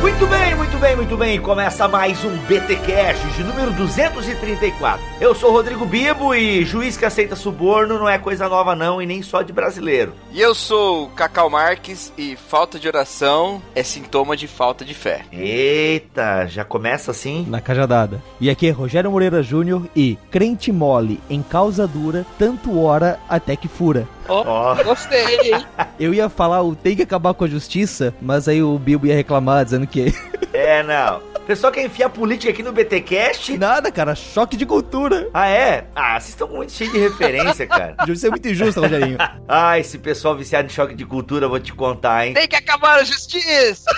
[0.00, 1.40] Muito bem, muito bem, muito bem.
[1.40, 4.98] Começa mais um BT Cash de número 234.
[5.20, 9.04] Eu sou Rodrigo Bibo e juiz que aceita suborno não é coisa nova não e
[9.04, 10.14] nem só de brasileiro.
[10.32, 15.20] E eu sou Cacau Marques e falta de oração é sintoma de falta de fé.
[15.30, 17.44] Eita, já começa assim?
[17.46, 18.22] Na cajadada.
[18.40, 23.54] E aqui é Rogério Moreira Júnior e crente mole em causa dura, tanto ora até
[23.54, 24.08] que fura.
[24.30, 25.66] Ó, oh, gostei, hein?
[25.98, 29.14] Eu ia falar o tem que acabar com a justiça, mas aí o Bibo ia
[29.14, 30.14] reclamar dizendo que.
[30.52, 31.18] É, não.
[31.36, 33.56] O pessoal quer enfiar política aqui no BTcast?
[33.56, 35.28] Nada, cara, choque de cultura.
[35.32, 35.86] Ah, é?
[35.94, 37.96] Ah, vocês estão muito cheios de referência, cara.
[38.08, 39.16] Isso é muito injusto, Rogerinho.
[39.48, 42.34] ah, esse pessoal viciado em choque de cultura, vou te contar, hein?
[42.34, 43.90] Tem que acabar a justiça!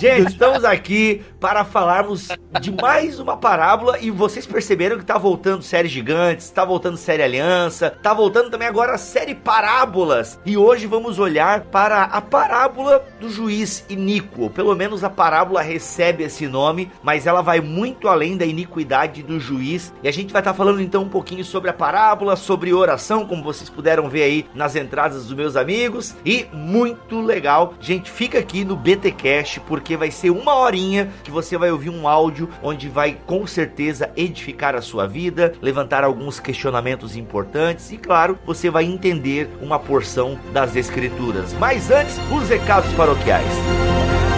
[0.00, 2.28] Gente, estamos aqui para falarmos
[2.60, 7.22] de mais uma parábola e vocês perceberam que tá voltando série Gigantes, tá voltando série
[7.22, 9.34] Aliança, tá voltando também agora a série
[9.70, 10.40] Parábolas.
[10.44, 14.50] E hoje vamos olhar para a parábola do juiz Iníquo.
[14.50, 19.38] Pelo menos a parábola recebe esse nome, mas ela vai muito além da iniquidade do
[19.38, 19.94] juiz.
[20.02, 23.24] E a gente vai estar tá falando então um pouquinho sobre a parábola, sobre oração,
[23.24, 26.16] como vocês puderam ver aí nas entradas dos meus amigos.
[26.26, 27.74] E muito legal.
[27.80, 31.90] Gente, fica aqui no BT Cash porque vai ser uma horinha que você vai ouvir
[31.90, 37.96] um áudio onde vai com certeza edificar a sua vida, levantar alguns questionamentos importantes e,
[37.96, 41.52] claro, você vai entender uma porção das Escrituras.
[41.54, 44.29] Mas antes, os recados paroquiais.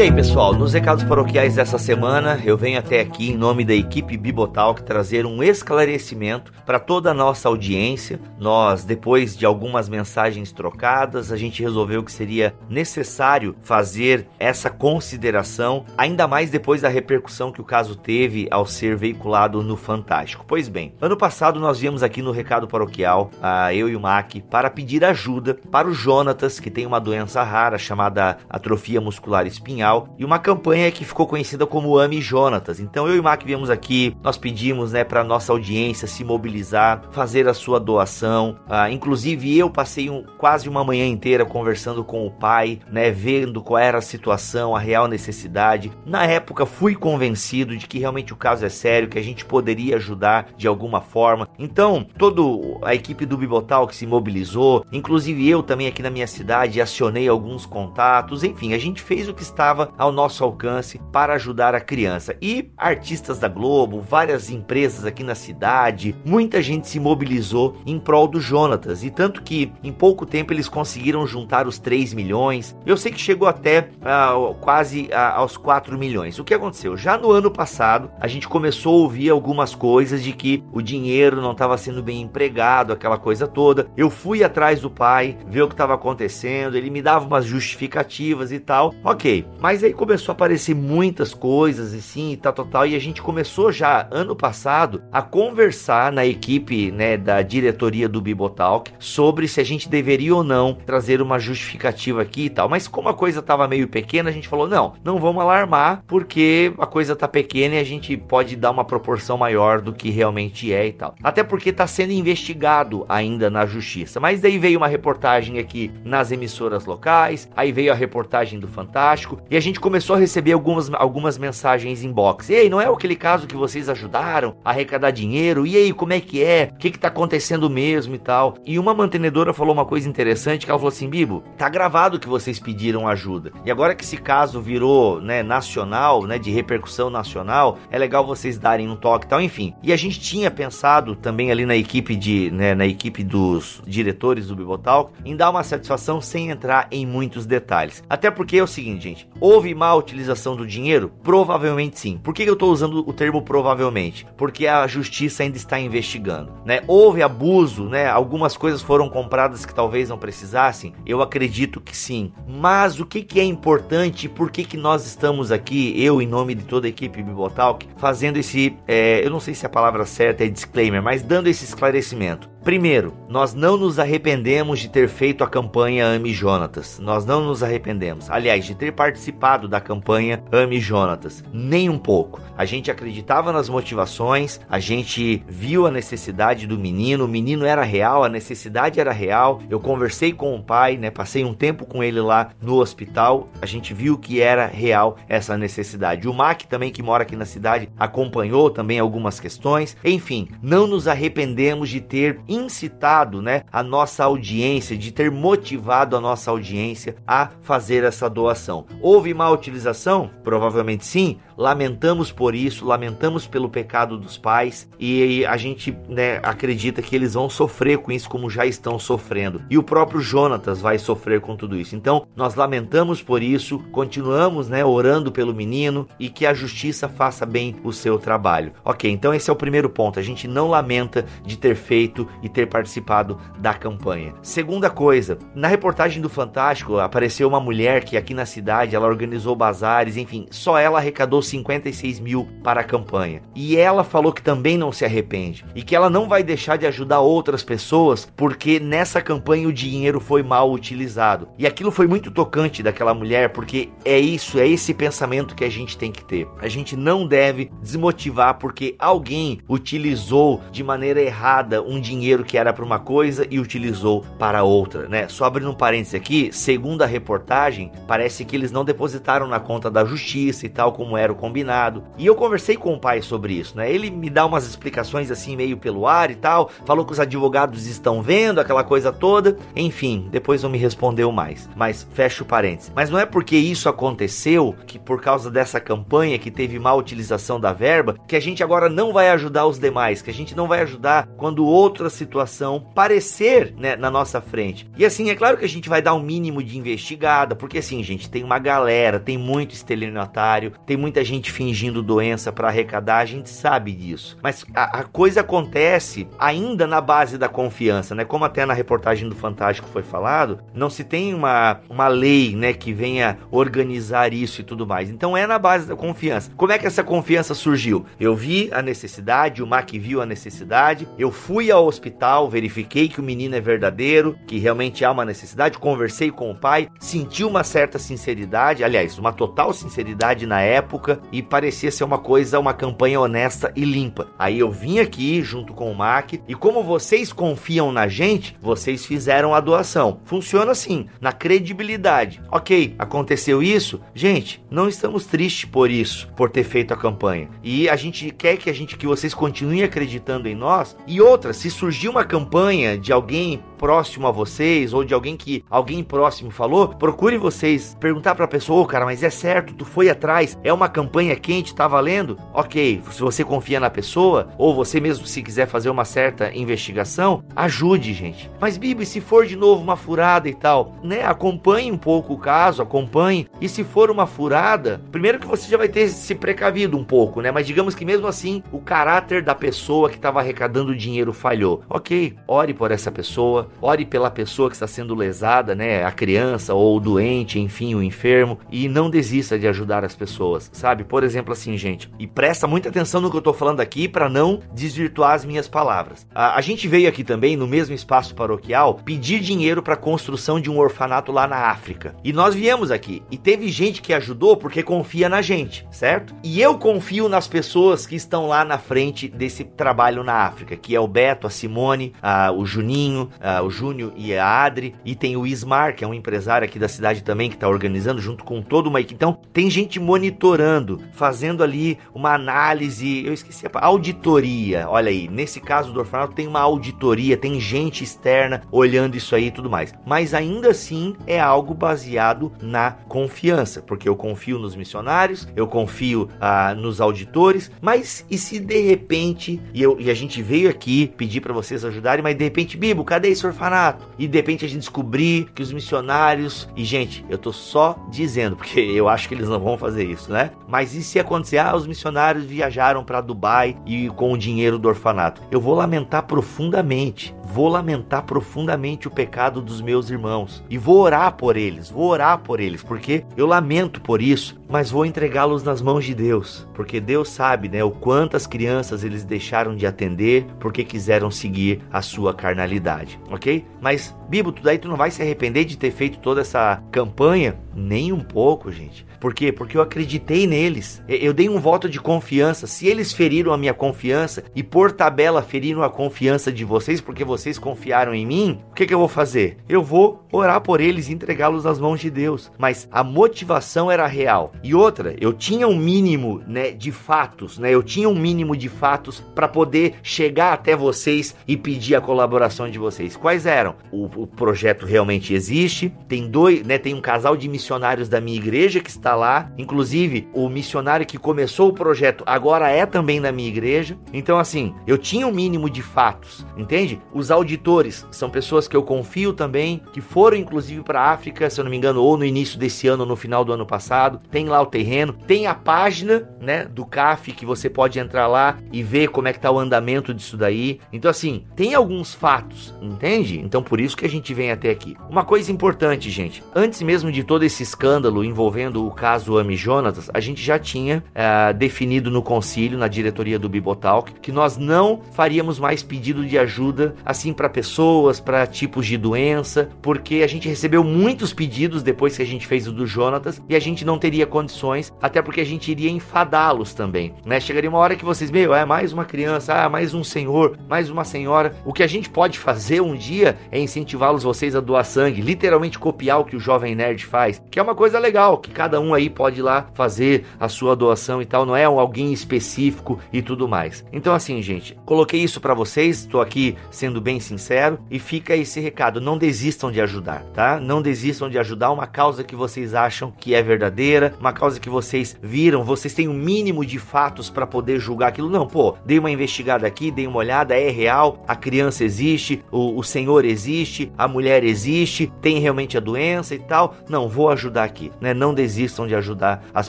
[0.00, 3.74] E aí, pessoal, nos recados paroquiais dessa semana, eu venho até aqui em nome da
[3.74, 8.18] equipe Bibotalk trazer um esclarecimento para toda a nossa audiência.
[8.38, 15.84] Nós, depois de algumas mensagens trocadas, a gente resolveu que seria necessário fazer essa consideração,
[15.98, 20.46] ainda mais depois da repercussão que o caso teve ao ser veiculado no Fantástico.
[20.48, 23.30] Pois bem, ano passado nós viemos aqui no recado paroquial,
[23.74, 27.76] eu e o Mac, para pedir ajuda para o Jonatas, que tem uma doença rara
[27.76, 32.80] chamada atrofia muscular espinhal e uma campanha que ficou conhecida como Ame Jonatas.
[32.80, 37.02] Então eu e o Mac viemos aqui, nós pedimos né, para nossa audiência se mobilizar,
[37.10, 38.56] fazer a sua doação.
[38.68, 43.62] Ah, inclusive eu passei um, quase uma manhã inteira conversando com o pai, né, vendo
[43.62, 45.92] qual era a situação, a real necessidade.
[46.04, 49.96] Na época fui convencido de que realmente o caso é sério, que a gente poderia
[49.96, 51.48] ajudar de alguma forma.
[51.58, 52.40] Então toda
[52.82, 57.28] a equipe do Bibotal que se mobilizou, inclusive eu também aqui na minha cidade acionei
[57.28, 58.44] alguns contatos.
[58.44, 62.36] Enfim, a gente fez o que estava estava ao nosso alcance para ajudar a criança.
[62.40, 68.26] E artistas da Globo, várias empresas aqui na cidade, muita gente se mobilizou em prol
[68.28, 69.02] do Jonatas.
[69.02, 72.76] E tanto que em pouco tempo eles conseguiram juntar os 3 milhões.
[72.84, 76.38] Eu sei que chegou até uh, quase aos 4 milhões.
[76.38, 76.96] O que aconteceu?
[76.96, 81.40] Já no ano passado, a gente começou a ouvir algumas coisas de que o dinheiro
[81.40, 83.88] não estava sendo bem empregado, aquela coisa toda.
[83.96, 88.52] Eu fui atrás do pai, ver o que estava acontecendo, ele me dava umas justificativas
[88.52, 88.94] e tal.
[89.04, 92.98] Ok, mas aí começou a aparecer muitas coisas e sim, tal, tal, tal, e a
[92.98, 99.46] gente começou já ano passado a conversar na equipe, né, da diretoria do Bibotalk sobre
[99.46, 102.68] se a gente deveria ou não trazer uma justificativa aqui e tal.
[102.68, 106.72] Mas como a coisa estava meio pequena, a gente falou: "Não, não vamos alarmar, porque
[106.76, 110.72] a coisa tá pequena e a gente pode dar uma proporção maior do que realmente
[110.72, 111.14] é e tal".
[111.22, 114.18] Até porque está sendo investigado ainda na justiça.
[114.18, 119.40] Mas daí veio uma reportagem aqui nas emissoras locais, aí veio a reportagem do Fantástico
[119.50, 122.50] e a gente começou a receber algumas, algumas mensagens inbox.
[122.50, 125.66] Ei, não é aquele caso que vocês ajudaram a arrecadar dinheiro?
[125.66, 126.70] E aí, como é que é?
[126.72, 128.56] O que, que tá acontecendo mesmo e tal?
[128.64, 132.28] E uma mantenedora falou uma coisa interessante que ela falou assim: Bibo, tá gravado que
[132.28, 133.52] vocês pediram ajuda.
[133.64, 138.58] E agora que esse caso virou né, nacional, né, de repercussão nacional, é legal vocês
[138.58, 139.74] darem um toque e tal, enfim.
[139.82, 144.48] E a gente tinha pensado também ali na equipe de, né, na equipe dos diretores
[144.48, 148.02] do Bibotalk em dar uma satisfação sem entrar em muitos detalhes.
[148.08, 151.10] Até porque é o seguinte, gente, Houve má utilização do dinheiro?
[151.22, 152.18] Provavelmente sim.
[152.18, 154.26] Por que eu estou usando o termo provavelmente?
[154.36, 156.82] Porque a justiça ainda está investigando, né?
[156.86, 158.06] Houve abuso, né?
[158.06, 160.92] Algumas coisas foram compradas que talvez não precisassem.
[161.06, 162.32] Eu acredito que sim.
[162.46, 166.26] Mas o que, que é importante e por que, que nós estamos aqui, eu em
[166.26, 170.04] nome de toda a equipe Bibotalk, fazendo esse, é, eu não sei se a palavra
[170.04, 172.50] certa é disclaimer, mas dando esse esclarecimento.
[172.62, 176.98] Primeiro, nós não nos arrependemos de ter feito a campanha Ame Jonatas.
[176.98, 178.28] Nós não nos arrependemos.
[178.28, 181.42] Aliás, de ter participado da campanha Ame Jonatas.
[181.54, 182.38] Nem um pouco.
[182.58, 187.82] A gente acreditava nas motivações, a gente viu a necessidade do menino, o menino era
[187.82, 189.62] real, a necessidade era real.
[189.70, 191.10] Eu conversei com o pai, né?
[191.10, 193.48] Passei um tempo com ele lá no hospital.
[193.62, 196.28] A gente viu que era real essa necessidade.
[196.28, 199.96] O Mac também que mora aqui na cidade acompanhou também algumas questões.
[200.04, 206.20] Enfim, não nos arrependemos de ter incitado, né, a nossa audiência, de ter motivado a
[206.20, 208.84] nossa audiência a fazer essa doação.
[209.00, 210.30] Houve má utilização?
[210.42, 211.38] Provavelmente sim.
[211.56, 217.34] Lamentamos por isso, lamentamos pelo pecado dos pais e a gente né, acredita que eles
[217.34, 219.62] vão sofrer com isso como já estão sofrendo.
[219.68, 221.94] E o próprio Jonatas vai sofrer com tudo isso.
[221.94, 227.44] Então, nós lamentamos por isso, continuamos né, orando pelo menino e que a justiça faça
[227.44, 228.72] bem o seu trabalho.
[228.82, 230.18] Ok, então esse é o primeiro ponto.
[230.18, 234.34] A gente não lamenta de ter feito e ter participado da campanha.
[234.42, 239.54] Segunda coisa, na reportagem do Fantástico apareceu uma mulher que aqui na cidade ela organizou
[239.54, 243.42] bazares, enfim, só ela arrecadou 56 mil para a campanha.
[243.54, 246.86] E ela falou que também não se arrepende e que ela não vai deixar de
[246.86, 251.48] ajudar outras pessoas porque nessa campanha o dinheiro foi mal utilizado.
[251.58, 255.70] E aquilo foi muito tocante daquela mulher porque é isso, é esse pensamento que a
[255.70, 256.48] gente tem que ter.
[256.60, 262.72] A gente não deve desmotivar porque alguém utilizou de maneira errada um dinheiro que era
[262.72, 265.28] para uma coisa e utilizou para outra, né?
[265.28, 269.90] Só abrindo um parênteses aqui, segundo a reportagem, parece que eles não depositaram na conta
[269.90, 272.02] da justiça e tal como era o combinado.
[272.16, 273.92] E eu conversei com o pai sobre isso, né?
[273.92, 277.86] Ele me dá umas explicações assim meio pelo ar e tal, falou que os advogados
[277.86, 279.56] estão vendo aquela coisa toda.
[279.74, 281.68] Enfim, depois não me respondeu mais.
[281.74, 282.92] Mas fecha o parênteses.
[282.94, 287.58] Mas não é porque isso aconteceu que por causa dessa campanha que teve má utilização
[287.58, 290.68] da verba, que a gente agora não vai ajudar os demais, que a gente não
[290.68, 294.88] vai ajudar quando outra situação parecer né, na nossa frente.
[294.96, 298.02] E assim, é claro que a gente vai dar um mínimo de investigada, porque assim,
[298.02, 303.24] gente, tem uma galera, tem muito estelionatário, tem muita gente fingindo doença para arrecadar, a
[303.24, 304.36] gente sabe disso.
[304.42, 308.24] Mas a, a, coisa acontece ainda na base da confiança, né?
[308.24, 312.72] Como até na reportagem do Fantástico foi falado, não se tem uma, uma lei, né,
[312.72, 315.08] que venha organizar isso e tudo mais.
[315.10, 316.50] Então é na base da confiança.
[316.56, 318.04] Como é que essa confiança surgiu?
[318.18, 322.09] Eu vi a necessidade, o Mac viu a necessidade, eu fui ao hospital,
[322.50, 326.88] verifiquei que o menino é verdadeiro, que realmente há uma necessidade, conversei com o pai,
[326.98, 332.58] senti uma certa sinceridade, aliás, uma total sinceridade na época, e parecia ser uma coisa,
[332.58, 334.28] uma campanha honesta e limpa.
[334.38, 339.04] Aí eu vim aqui junto com o Mac e como vocês confiam na gente, vocês
[339.04, 340.20] fizeram a doação.
[340.24, 342.40] Funciona assim, na credibilidade.
[342.50, 347.48] Ok, aconteceu isso, gente, não estamos tristes por isso, por ter feito a campanha.
[347.62, 350.96] E a gente quer que a gente que vocês continuem acreditando em nós.
[351.06, 355.64] E outra, se surgir uma campanha de alguém próximo a vocês ou de alguém que
[355.70, 359.86] alguém próximo falou, procure vocês perguntar para a pessoa, oh, cara, mas é certo, tu
[359.86, 362.36] foi atrás, é uma campanha quente, tá valendo?
[362.52, 367.42] Ok, se você confia na pessoa ou você mesmo se quiser fazer uma certa investigação,
[367.56, 368.50] ajude, gente.
[368.60, 371.24] Mas Bibi, se for de novo uma furada e tal, né?
[371.24, 373.48] Acompanhe um pouco o caso, acompanhe.
[373.62, 377.40] E se for uma furada, primeiro que você já vai ter se precavido um pouco,
[377.40, 377.50] né?
[377.50, 381.82] Mas digamos que mesmo assim, o caráter da pessoa que estava arrecadando o dinheiro falhou.
[381.88, 386.04] Ok, ore por essa pessoa, ore pela pessoa que está sendo lesada, né?
[386.04, 390.70] A criança ou o doente, enfim, o enfermo, e não desista de ajudar as pessoas,
[390.72, 391.04] sabe?
[391.04, 394.28] Por exemplo, assim, gente, e presta muita atenção no que eu estou falando aqui para
[394.28, 396.26] não desvirtuar as minhas palavras.
[396.34, 400.60] A, a, gente veio aqui também, no mesmo espaço paroquial, pedir dinheiro para a construção
[400.60, 402.14] de um orfanato lá na África.
[402.24, 406.34] E nós viemos aqui e teve gente que ajudou porque confia na gente, certo?
[406.42, 410.94] E eu confio nas pessoas que estão lá na frente desse trabalho na África, que
[410.94, 415.14] é o Beto, a Simone, a, o Juninho, a, o Júnior e a Adri, e
[415.14, 418.44] tem o Ismar, que é um empresário aqui da cidade também, que está organizando junto
[418.44, 419.14] com toda uma equipe.
[419.14, 424.88] Então, tem gente monitorando, fazendo ali uma análise, eu esqueci a auditoria.
[424.88, 429.46] Olha aí, nesse caso do orfanato tem uma auditoria, tem gente externa olhando isso aí
[429.46, 429.92] e tudo mais.
[430.06, 436.28] Mas ainda assim é algo baseado na confiança, porque eu confio nos missionários, eu confio
[436.40, 441.12] ah, nos auditores, mas e se de repente, e, eu, e a gente veio aqui
[441.16, 444.04] pedir para vocês ajudarem, mas de repente, Bibo, cadê esse orfanato.
[444.18, 446.68] E de repente a gente descobrir que os missionários.
[446.76, 450.32] E, gente, eu tô só dizendo, porque eu acho que eles não vão fazer isso,
[450.32, 450.50] né?
[450.68, 451.58] Mas e se acontecer?
[451.58, 455.42] Ah, os missionários viajaram para Dubai e com o dinheiro do orfanato.
[455.50, 461.36] Eu vou lamentar profundamente vou lamentar profundamente o pecado dos meus irmãos e vou orar
[461.36, 465.82] por eles, vou orar por eles, porque eu lamento por isso, mas vou entregá-los nas
[465.82, 470.84] mãos de Deus, porque Deus sabe, né, o quantas crianças eles deixaram de atender porque
[470.84, 473.66] quiseram seguir a sua carnalidade, ok?
[473.80, 477.58] Mas Bibo, tu daí tu não vai se arrepender de ter feito toda essa campanha?
[477.74, 479.04] Nem um pouco, gente.
[479.18, 479.50] Por quê?
[479.50, 481.02] Porque eu acreditei neles.
[481.08, 482.68] Eu dei um voto de confiança.
[482.68, 487.24] Se eles feriram a minha confiança e por tabela feriram a confiança de vocês porque
[487.24, 489.56] vocês confiaram em mim, o que, que eu vou fazer?
[489.68, 492.52] Eu vou orar por eles e entregá-los nas mãos de Deus.
[492.56, 494.52] Mas a motivação era real.
[494.62, 497.74] E outra, eu tinha um mínimo, né, de fatos, né?
[497.74, 502.70] Eu tinha um mínimo de fatos para poder chegar até vocês e pedir a colaboração
[502.70, 503.16] de vocês.
[503.16, 503.74] Quais eram?
[503.90, 505.92] O, o projeto realmente existe.
[506.08, 506.78] Tem dois, né?
[506.78, 509.50] Tem um casal de missionários da minha igreja que está lá.
[509.56, 513.98] Inclusive, o missionário que começou o projeto agora é também da minha igreja.
[514.12, 517.00] Então, assim, eu tinha um mínimo de fatos, entende?
[517.12, 521.60] Os auditores são pessoas que eu confio também, que foram inclusive para a África, se
[521.60, 524.20] eu não me engano, ou no início desse ano ou no final do ano passado.
[524.30, 528.58] Tem lá o terreno, tem a página, né, do CAF que você pode entrar lá
[528.72, 530.80] e ver como é que tá o andamento disso daí.
[530.92, 533.40] Então, assim, tem alguns fatos, entende?
[533.40, 534.96] Então, por isso que a gente vem até aqui.
[535.08, 540.10] Uma coisa importante, gente, antes mesmo de todo esse escândalo envolvendo o caso Ami Jonatas,
[540.12, 545.00] a gente já tinha é, definido no concílio, na diretoria do Bibotalk, que nós não
[545.12, 550.48] faríamos mais pedido de ajuda assim para pessoas, para tipos de doença, porque a gente
[550.48, 553.98] recebeu muitos pedidos depois que a gente fez o do Jonatas e a gente não
[553.98, 557.40] teria condições, até porque a gente iria enfadá-los também, né?
[557.40, 560.90] Chegaria uma hora que vocês, meu, é mais uma criança, ah, mais um senhor, mais
[560.90, 561.54] uma senhora.
[561.64, 563.58] O que a gente pode fazer um dia é
[564.00, 567.62] incentivá-los vocês a doar sangue, literalmente copiar o que o jovem nerd faz, que é
[567.62, 571.26] uma coisa legal, que cada um aí pode ir lá fazer a sua doação e
[571.26, 573.84] tal, não é alguém específico e tudo mais.
[573.92, 578.58] Então assim, gente, coloquei isso para vocês, estou aqui sendo bem sincero e fica esse
[578.58, 580.58] recado, não desistam de ajudar, tá?
[580.58, 584.70] Não desistam de ajudar uma causa que vocês acham que é verdadeira, uma causa que
[584.70, 588.30] vocês viram, vocês têm o um mínimo de fatos para poder julgar aquilo.
[588.30, 592.78] Não, pô, dei uma investigada aqui, dei uma olhada, é real, a criança existe, o,
[592.78, 596.74] o senhor existe, a mulher existe, tem realmente a doença e tal.
[596.88, 598.14] Não, vou ajudar aqui, né?
[598.14, 599.68] Não desistam de ajudar as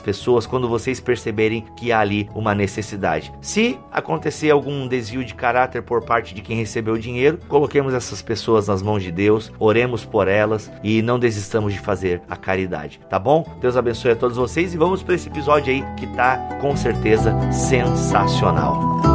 [0.00, 3.32] pessoas quando vocês perceberem que há ali uma necessidade.
[3.40, 8.22] Se acontecer algum desvio de caráter por parte de quem recebeu o dinheiro, coloquemos essas
[8.22, 13.00] pessoas nas mãos de Deus, oremos por elas e não desistamos de fazer a caridade,
[13.08, 13.46] tá bom?
[13.60, 17.34] Deus abençoe a todos vocês e vamos para esse episódio aí que tá com certeza
[17.50, 19.11] sensacional.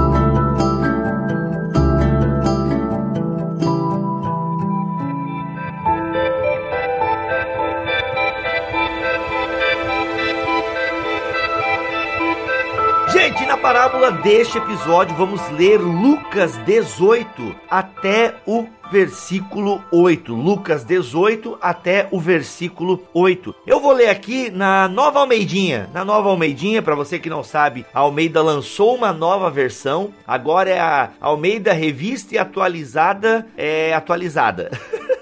[13.87, 20.35] Parábola deste episódio, vamos ler Lucas 18 até o versículo 8.
[20.35, 23.55] Lucas 18 até o versículo 8.
[23.65, 25.89] Eu vou ler aqui na Nova Almeidinha.
[25.93, 30.13] Na Nova Almeidinha, para você que não sabe, a Almeida lançou uma nova versão.
[30.27, 33.47] Agora é a Almeida Revista e Atualizada.
[33.55, 34.69] É atualizada.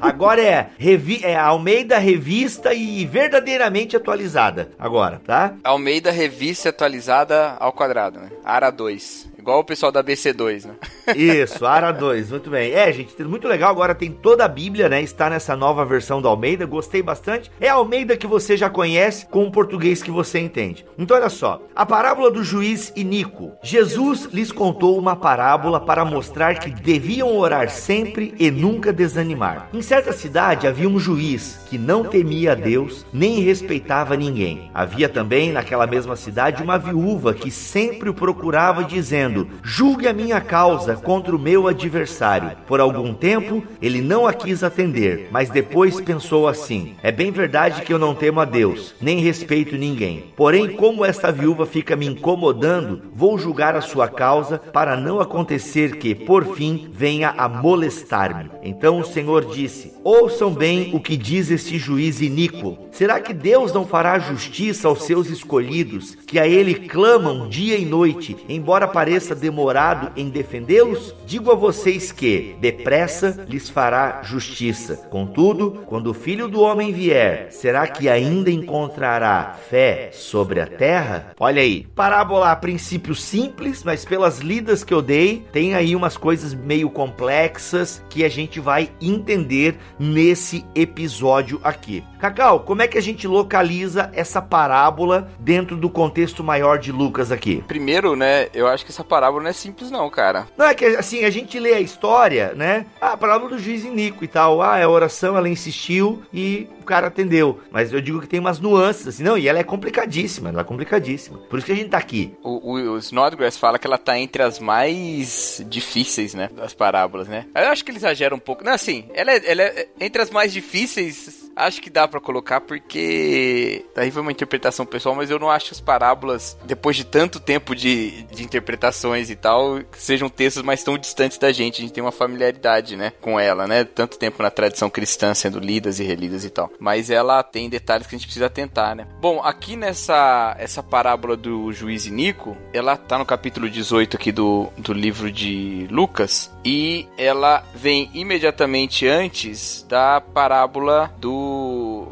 [0.00, 4.70] Agora é, revi é Almeida Revista e verdadeiramente atualizada.
[4.78, 5.54] Agora, tá?
[5.62, 8.30] Almeida Revista atualizada ao quadrado, né?
[8.44, 9.29] Ara 2.
[9.40, 10.74] Igual o pessoal da BC2, né?
[11.16, 12.72] Isso, Ara 2, muito bem.
[12.72, 13.70] É, gente, muito legal.
[13.70, 15.00] Agora tem toda a Bíblia, né?
[15.00, 16.66] Está nessa nova versão da Almeida.
[16.66, 17.50] Gostei bastante.
[17.58, 20.84] É a Almeida que você já conhece com o português que você entende.
[20.98, 21.62] Então, olha só.
[21.74, 23.52] A parábola do juiz Inico.
[23.62, 29.70] Jesus lhes contou uma parábola para mostrar que deviam orar sempre e nunca desanimar.
[29.72, 34.70] Em certa cidade havia um juiz que não temia a Deus nem respeitava ninguém.
[34.74, 40.12] Havia também naquela mesma cidade uma viúva que sempre o procurava dizendo dizendo: Julgue a
[40.12, 42.52] minha causa contra o meu adversário.
[42.66, 47.82] Por algum tempo ele não a quis atender, mas depois pensou assim: É bem verdade
[47.82, 50.24] que eu não temo a Deus, nem respeito ninguém.
[50.36, 55.96] Porém, como esta viúva fica me incomodando, vou julgar a sua causa para não acontecer
[55.96, 58.50] que, por fim, venha a molestar-me.
[58.62, 62.78] Então o Senhor disse: Ouçam bem o que diz este juiz iníquo.
[62.90, 67.84] Será que Deus não fará justiça aos seus escolhidos, que a ele clamam dia e
[67.84, 74.96] noite, embora pareça pareça demorado em defendê-los, digo a vocês que, depressa, lhes fará justiça.
[75.10, 81.34] Contudo, quando o filho do homem vier, será que ainda encontrará fé sobre a terra?
[81.38, 86.16] Olha aí, parábola a princípio simples, mas pelas lidas que eu dei, tem aí umas
[86.16, 92.02] coisas meio complexas que a gente vai entender nesse episódio aqui.
[92.18, 97.30] Cacau, como é que a gente localiza essa parábola dentro do contexto maior de Lucas
[97.30, 97.62] aqui?
[97.66, 100.46] Primeiro, né, eu acho que essa parábola não é simples não, cara.
[100.56, 102.86] Não, é que assim, a gente lê a história, né?
[103.00, 104.62] Ah, a parábola do juiz Inico e tal.
[104.62, 107.60] Ah, é a oração, ela insistiu e o cara atendeu.
[107.70, 110.64] Mas eu digo que tem umas nuances, assim, não, e ela é complicadíssima, ela é
[110.64, 111.38] complicadíssima.
[111.38, 112.34] Por isso que a gente tá aqui.
[112.42, 116.48] O, o, o Snodgrass fala que ela tá entre as mais difíceis, né?
[116.54, 117.46] Das parábolas, né?
[117.54, 118.64] Eu acho que ele exagera um pouco.
[118.64, 122.60] Não, assim, ela é, ela é entre as mais difíceis, acho que dá para colocar
[122.60, 127.40] porque daí foi uma interpretação pessoal, mas eu não acho as parábolas depois de tanto
[127.40, 131.78] tempo de, de interpretações e tal, sejam textos mais tão distantes da gente.
[131.78, 133.84] A gente tem uma familiaridade, né, com ela, né?
[133.84, 136.70] Tanto tempo na tradição cristã sendo lidas e relidas e tal.
[136.78, 139.06] Mas ela tem detalhes que a gente precisa tentar, né?
[139.20, 144.68] Bom, aqui nessa essa parábola do juiz Nico, ela tá no capítulo 18 aqui do,
[144.78, 151.39] do livro de Lucas e ela vem imediatamente antes da parábola do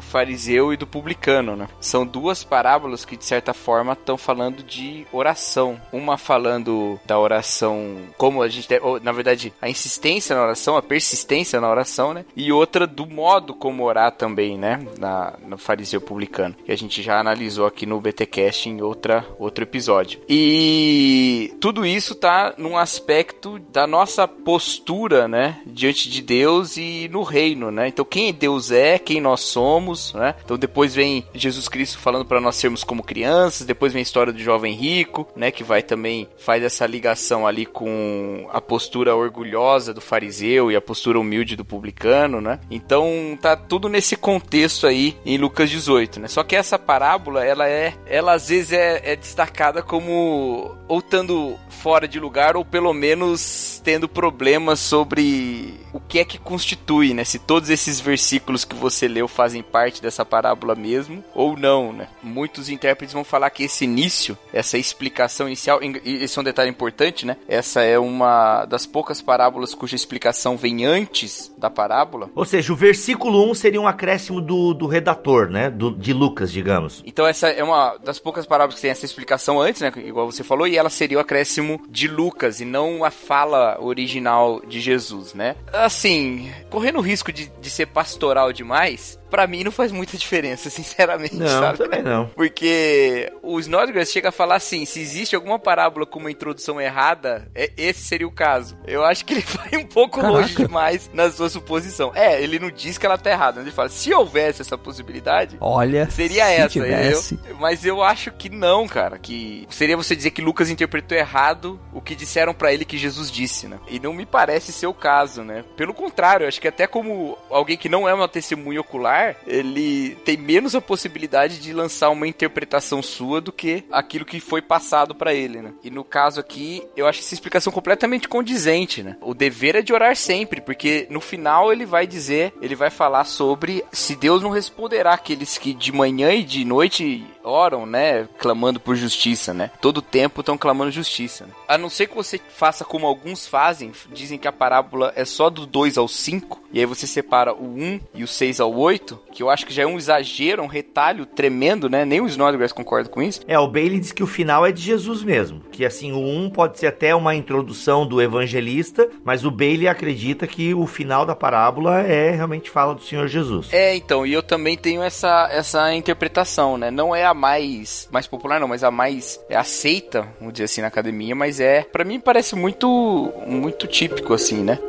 [0.01, 1.67] fariseu e do publicano, né?
[1.79, 5.79] São duas parábolas que de certa forma estão falando de oração.
[5.91, 10.77] Uma falando da oração como a gente deve, ou, na verdade, a insistência na oração,
[10.77, 12.25] a persistência na oração, né?
[12.35, 14.85] E outra do modo como orar também, né?
[14.97, 19.63] Na, no fariseu publicano, que a gente já analisou aqui no BTcast em outra outro
[19.63, 20.21] episódio.
[20.27, 27.23] E tudo isso tá num aspecto da nossa postura, né, diante de Deus e no
[27.23, 27.87] reino, né?
[27.87, 30.35] Então quem Deus é, quem nós somos, né?
[30.43, 34.33] Então depois vem Jesus Cristo falando para nós sermos como crianças, depois vem a história
[34.33, 39.93] do jovem rico, né, que vai também faz essa ligação ali com a postura orgulhosa
[39.93, 42.59] do fariseu e a postura humilde do publicano, né?
[42.69, 46.27] Então tá tudo nesse contexto aí em Lucas 18, né?
[46.27, 51.57] Só que essa parábola, ela é, ela às vezes é, é destacada como ou estando
[51.69, 57.23] fora de lugar ou pelo menos tendo problemas sobre o que é que constitui, né?
[57.23, 62.07] Se todos esses versículos que você leu fazem parte dessa parábola mesmo ou não, né?
[62.23, 66.69] Muitos intérpretes vão falar que esse início, essa explicação inicial, e esse é um detalhe
[66.69, 67.37] importante, né?
[67.47, 72.29] Essa é uma das poucas parábolas cuja explicação vem antes da parábola.
[72.35, 75.69] Ou seja, o versículo 1 seria um acréscimo do, do redator, né?
[75.69, 77.03] Do, de Lucas, digamos.
[77.05, 79.91] Então essa é uma das poucas parábolas que tem essa explicação antes, né?
[79.97, 84.61] Igual você falou, e ela seria o acréscimo de Lucas e não a fala original
[84.67, 85.55] de Jesus, né?
[85.73, 89.18] Assim, correndo o risco de, de ser pastoral demais, Peace.
[89.29, 91.35] Para mim não faz muita diferença, sinceramente.
[91.35, 91.77] Não, sabe?
[91.77, 92.27] também não.
[92.27, 97.49] Porque o Snodgrass chega a falar assim: se existe alguma parábola com uma introdução errada,
[97.55, 98.77] é, esse seria o caso.
[98.85, 100.33] Eu acho que ele vai um pouco Caraca.
[100.39, 102.11] longe demais na sua suposição.
[102.15, 106.09] É, ele não diz que ela tá errada, ele fala: se houvesse essa possibilidade, Olha,
[106.09, 107.35] seria se essa, tivesse.
[107.35, 107.57] entendeu?
[107.59, 109.17] Mas eu acho que não, cara.
[109.17, 113.29] Que seria você dizer que Lucas interpretou errado o que disseram pra ele que Jesus
[113.31, 113.79] disse, né?
[113.87, 115.63] E não me parece ser o caso, né?
[115.75, 120.15] Pelo contrário, eu acho que até como alguém que não é uma testemunha ocular, ele
[120.25, 125.15] tem menos a possibilidade de lançar uma interpretação sua do que aquilo que foi passado
[125.15, 125.73] pra ele, né?
[125.83, 129.17] E no caso aqui, eu acho essa explicação completamente condizente, né?
[129.21, 133.25] O dever é de orar sempre, porque no final ele vai dizer, ele vai falar
[133.25, 138.79] sobre se Deus não responderá aqueles que de manhã e de noite oram, né, clamando
[138.79, 139.71] por justiça, né?
[139.81, 141.45] Todo tempo estão clamando justiça.
[141.45, 141.51] Né?
[141.67, 145.49] A não ser que você faça como alguns fazem, dizem que a parábola é só
[145.49, 149.08] do 2 ao 5, e aí você separa o 1 e o 6 ao 8,
[149.31, 152.05] que eu acho que já é um exagero, um retalho tremendo, né?
[152.05, 153.41] Nem o Snodgrass concorda com isso.
[153.47, 155.61] É, o Bailey diz que o final é de Jesus mesmo.
[155.71, 160.47] Que assim, o 1 pode ser até uma introdução do evangelista, mas o Bailey acredita
[160.47, 163.69] que o final da parábola é realmente fala do Senhor Jesus.
[163.71, 166.91] É, então, e eu também tenho essa, essa interpretação, né?
[166.91, 170.81] Não é a mais, mais popular, não, mas a mais é aceita, vamos dizer assim,
[170.81, 174.79] na academia, mas é, para mim parece muito, muito típico, assim, né?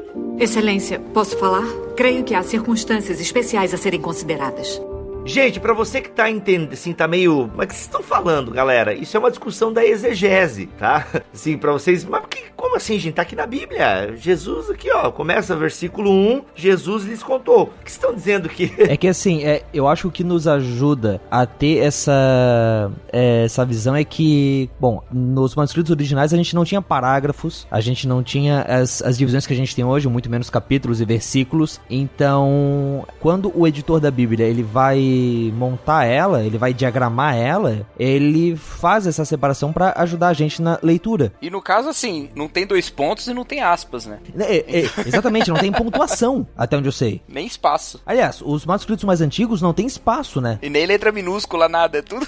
[0.40, 1.66] Excelência, posso falar?
[1.94, 4.80] Creio que há circunstâncias especiais a serem consideradas.
[5.24, 7.50] Gente, pra você que tá entendendo, assim, tá meio.
[7.54, 8.94] Mas o que vocês estão falando, galera?
[8.94, 11.06] Isso é uma discussão da exegese, tá?
[11.32, 12.04] Assim, pra vocês.
[12.04, 13.14] Mas que, como assim, gente?
[13.14, 14.14] Tá aqui na Bíblia.
[14.16, 15.10] Jesus aqui, ó.
[15.10, 16.42] Começa versículo 1.
[16.54, 17.72] Jesus lhes contou.
[17.80, 18.70] O que estão dizendo que.
[18.90, 23.94] É que assim, é, eu acho que nos ajuda a ter essa, é, essa visão
[23.94, 28.62] é que, bom, nos manuscritos originais a gente não tinha parágrafos, a gente não tinha
[28.62, 31.80] as, as divisões que a gente tem hoje, muito menos capítulos e versículos.
[31.88, 35.09] Então, quando o editor da Bíblia ele vai
[35.56, 40.78] montar ela, ele vai diagramar ela, ele faz essa separação para ajudar a gente na
[40.82, 41.32] leitura.
[41.40, 44.18] E no caso, assim, não tem dois pontos e não tem aspas, né?
[44.38, 47.22] É, é, exatamente, não tem pontuação, até onde eu sei.
[47.28, 48.00] Nem espaço.
[48.04, 50.58] Aliás, os manuscritos mais antigos não tem espaço, né?
[50.62, 52.26] E nem letra minúscula, nada, é tudo.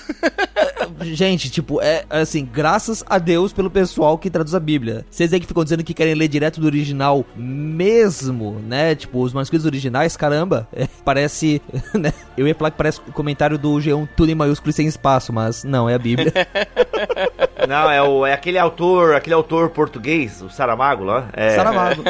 [1.03, 5.07] Gente, tipo, é assim, graças a Deus pelo pessoal que traduz a Bíblia.
[5.11, 8.95] Vocês aí que ficam dizendo que querem ler direto do original mesmo, né?
[8.95, 11.63] Tipo, os manuscritos originais, caramba, é, parece,
[11.95, 12.13] né?
[12.37, 15.63] Eu ia falar que parece comentário do G1 tudo em maiúsculo e sem espaço, mas
[15.63, 16.33] não, é a Bíblia.
[17.69, 21.29] Não, é, o, é aquele autor, aquele autor português, o Saramago lá.
[21.33, 21.57] É.
[21.57, 22.03] Saramago.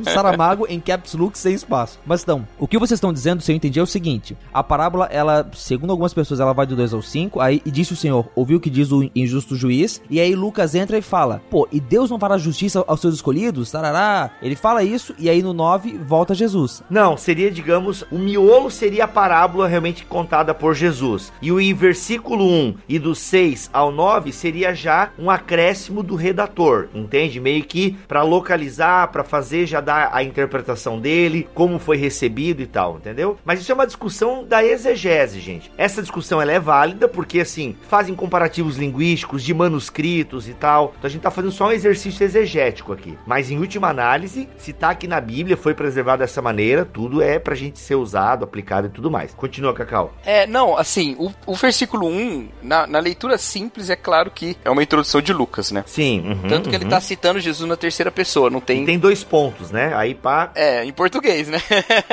[0.00, 1.98] O Saramago em caps look sem espaço.
[2.04, 5.08] Mas então, o que vocês estão dizendo, se eu entendi, é o seguinte: a parábola,
[5.10, 7.40] ela, segundo algumas pessoas, ela vai do 2 ao 5.
[7.40, 10.02] Aí e disse o Senhor, ouviu o que diz o injusto juiz.
[10.10, 13.70] E aí Lucas entra e fala: pô, e Deus não fará justiça aos seus escolhidos?
[13.70, 14.30] Tarará.
[14.42, 16.82] Ele fala isso, e aí no 9 volta Jesus.
[16.88, 21.32] Não, seria, digamos, o miolo seria a parábola realmente contada por Jesus.
[21.40, 26.88] E o versículo 1 e do 6 ao 9 seria já um acréscimo do redator,
[26.94, 27.40] entende?
[27.40, 32.66] Meio que para localizar, para fazer já dar a interpretação dele, como foi recebido e
[32.66, 33.38] tal, entendeu?
[33.44, 35.70] Mas isso é uma discussão da exegese, gente.
[35.76, 40.94] Essa discussão ela é válida porque assim, fazem comparativos linguísticos de manuscritos e tal.
[40.98, 43.18] Então a gente tá fazendo só um exercício exegético aqui.
[43.26, 47.38] Mas em última análise, se tá aqui na Bíblia, foi preservado dessa maneira, tudo é
[47.38, 49.34] pra gente ser usado, aplicado e tudo mais.
[49.34, 50.12] Continua, Cacau.
[50.24, 54.70] É, não, assim, o, o versículo 1, na, na, leitura simples, é claro que é
[54.70, 55.84] uma introdução de Lucas, né?
[55.86, 56.20] Sim.
[56.20, 56.82] Uhum, Tanto que uhum.
[56.82, 58.82] ele tá citando Jesus na terceira pessoa, não tem...
[58.82, 59.92] E tem dois pontos, né?
[59.94, 60.50] Aí pá...
[60.54, 61.60] É, em português, né?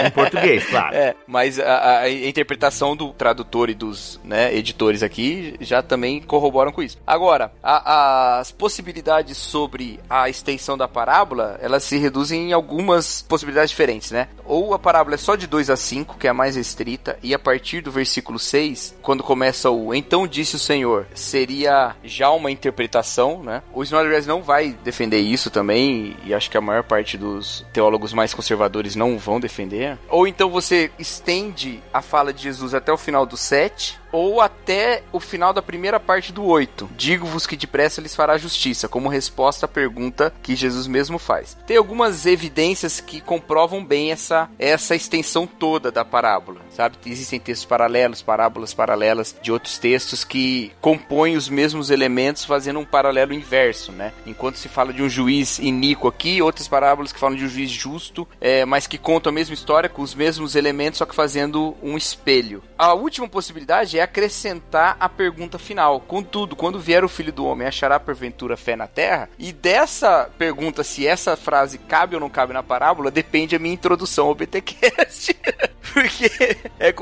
[0.06, 0.92] em português, claro.
[1.02, 6.72] É, mas a, a, interpretação do tradutor e dos né, editores aqui já também corroboram
[6.72, 6.98] com isso.
[7.08, 13.72] Agora, a, as possibilidades sobre a extensão da parábola, elas se reduzem em algumas possibilidades
[13.72, 14.28] diferentes, né?
[14.46, 17.34] Ou a parábola é só de 2 a 5, que é a mais restrita, e
[17.34, 22.52] a partir do versículo 6, quando começa o Então disse o Senhor, seria já uma
[22.62, 23.64] interpretação, né?
[23.74, 28.14] O Snodgrass não vai defender isso também, e acho que a maior parte dos teólogos
[28.14, 29.98] mais conservadores não vão defender.
[30.08, 35.04] Ou então você estende a fala de Jesus até o final do 7, ou até
[35.12, 36.90] o final da primeira parte do 8.
[36.96, 41.58] Digo-vos que depressa lhes fará justiça, como resposta à pergunta que Jesus mesmo faz.
[41.66, 46.98] Tem algumas evidências que comprovam bem essa, essa extensão toda da parábola, sabe?
[47.06, 52.86] Existem textos paralelos, parábolas paralelas de outros textos que compõem os mesmos elementos fazendo um
[52.86, 54.14] paralelo inverso, né?
[54.26, 57.70] Enquanto se fala de um juiz iníquo aqui, outras parábolas que falam de um juiz
[57.70, 61.76] justo, é, mas que contam a mesma história com os mesmos elementos, só que fazendo
[61.82, 62.64] um espelho.
[62.78, 66.00] A última possibilidade é acrescentar a pergunta final.
[66.02, 69.30] Contudo, quando vier o filho do homem, achará porventura fé na terra?
[69.38, 73.74] E dessa pergunta, se essa frase cabe ou não cabe na parábola, depende a minha
[73.74, 75.36] introdução ao BTcast.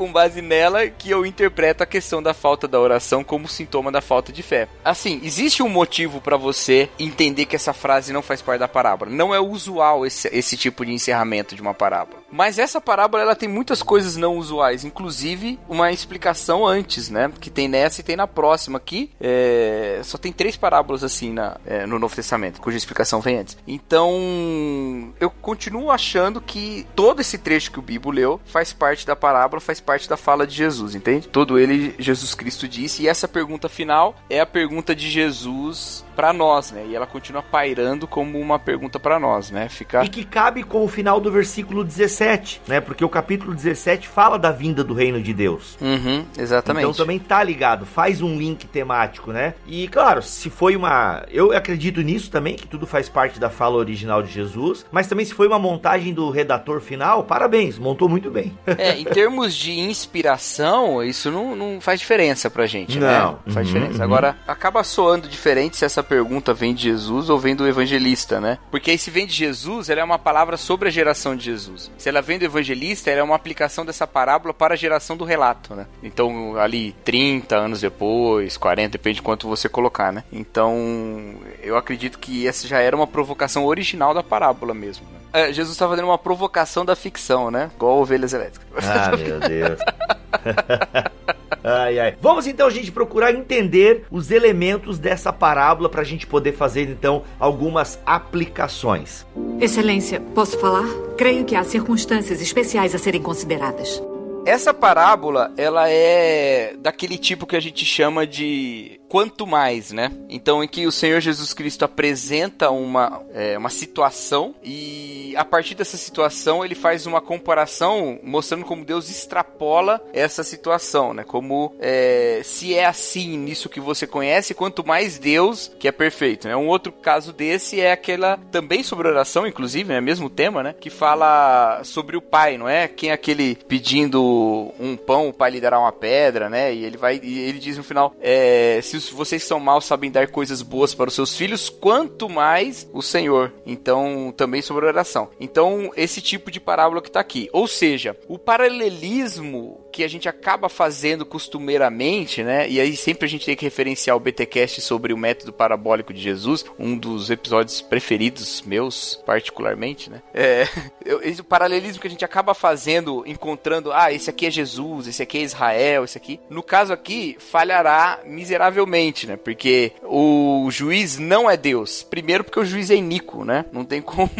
[0.00, 4.00] Com base nela que eu interpreto a questão da falta da oração como sintoma da
[4.00, 4.66] falta de fé.
[4.82, 9.10] Assim, existe um motivo para você entender que essa frase não faz parte da parábola.
[9.10, 12.22] Não é usual esse, esse tipo de encerramento de uma parábola.
[12.32, 17.30] Mas essa parábola ela tem muitas coisas não usuais, inclusive uma explicação antes, né?
[17.38, 19.10] Que tem nessa e tem na próxima aqui.
[19.20, 20.00] É...
[20.02, 23.58] Só tem três parábolas assim na, é, no Novo Testamento, cuja explicação vem antes.
[23.66, 29.14] Então, eu continuo achando que todo esse trecho que o Bibo leu faz parte da
[29.14, 31.28] parábola, faz parte da fala de Jesus, entende?
[31.28, 33.02] Todo ele Jesus Cristo disse.
[33.02, 36.84] E essa pergunta final é a pergunta de Jesus para nós, né?
[36.88, 39.68] E ela continua pairando como uma pergunta para nós, né?
[39.68, 40.04] Fica...
[40.04, 42.80] E que cabe com o final do versículo 17, né?
[42.80, 45.78] Porque o capítulo 17 fala da vinda do reino de Deus.
[45.80, 46.84] Uhum, exatamente.
[46.84, 49.54] Então também tá ligado, faz um link temático, né?
[49.66, 51.24] E claro, se foi uma.
[51.30, 55.24] Eu acredito nisso também, que tudo faz parte da fala original de Jesus, mas também
[55.24, 58.52] se foi uma montagem do redator final, parabéns, montou muito bem.
[58.66, 63.06] é, em termos de inspiração, isso não, não faz diferença pra gente, não.
[63.06, 63.38] né?
[63.46, 63.98] Não faz uhum, diferença.
[63.98, 64.04] Uhum.
[64.04, 68.58] Agora, acaba soando diferente se essa pergunta vem de Jesus ou vem do evangelista, né?
[68.70, 71.90] Porque aí se vem de Jesus, ela é uma palavra sobre a geração de Jesus.
[71.98, 75.24] Se ela vem do evangelista, ela é uma aplicação dessa parábola para a geração do
[75.24, 75.86] relato, né?
[76.02, 80.24] Então, ali 30 anos depois, 40, depende de quanto você colocar, né?
[80.32, 85.06] Então, eu acredito que essa já era uma provocação original da parábola mesmo.
[85.12, 85.20] Né?
[85.32, 87.70] É, Jesus está fazendo uma provocação da ficção, né?
[87.76, 88.66] Igual ovelhas elétricas.
[88.88, 89.69] Ah, meu Deus.
[91.62, 92.14] Ai, ai.
[92.20, 97.22] Vamos então, gente, procurar entender os elementos dessa parábola para a gente poder fazer então
[97.38, 99.26] algumas aplicações.
[99.60, 100.86] Excelência, posso falar?
[101.16, 104.02] Creio que há circunstâncias especiais a serem consideradas.
[104.46, 110.12] Essa parábola, ela é daquele tipo que a gente chama de quanto mais, né?
[110.28, 115.74] Então, em que o Senhor Jesus Cristo apresenta uma, é, uma situação e a partir
[115.74, 121.24] dessa situação ele faz uma comparação mostrando como Deus extrapola essa situação, né?
[121.24, 126.46] Como é, se é assim nisso que você conhece, quanto mais Deus que é perfeito,
[126.46, 126.54] né?
[126.54, 130.00] Um outro caso desse é aquela também sobre oração, inclusive, né?
[130.00, 130.72] Mesmo tema, né?
[130.78, 132.86] Que fala sobre o pai, não é?
[132.86, 136.72] Quem é aquele pedindo um pão, o pai lhe dará uma pedra, né?
[136.72, 140.10] E ele vai e ele diz no final, é, se se vocês são maus, sabem
[140.10, 143.52] dar coisas boas para os seus filhos, quanto mais o Senhor.
[143.66, 145.30] Então, também sobre oração.
[145.40, 147.48] Então, esse tipo de parábola que está aqui.
[147.52, 152.68] Ou seja, o paralelismo que a gente acaba fazendo costumeiramente, né?
[152.68, 156.20] E aí sempre a gente tem que referenciar o BTcast sobre o método parabólico de
[156.20, 160.22] Jesus, um dos episódios preferidos meus, particularmente, né?
[160.32, 160.66] É,
[161.22, 165.38] esse paralelismo que a gente acaba fazendo, encontrando, ah, esse aqui é Jesus, esse aqui
[165.38, 166.40] é Israel, esse aqui.
[166.48, 169.36] No caso aqui, falhará miseravelmente, né?
[169.36, 172.02] Porque o juiz não é Deus.
[172.02, 173.64] Primeiro porque o juiz é iníquo, né?
[173.72, 174.30] Não tem como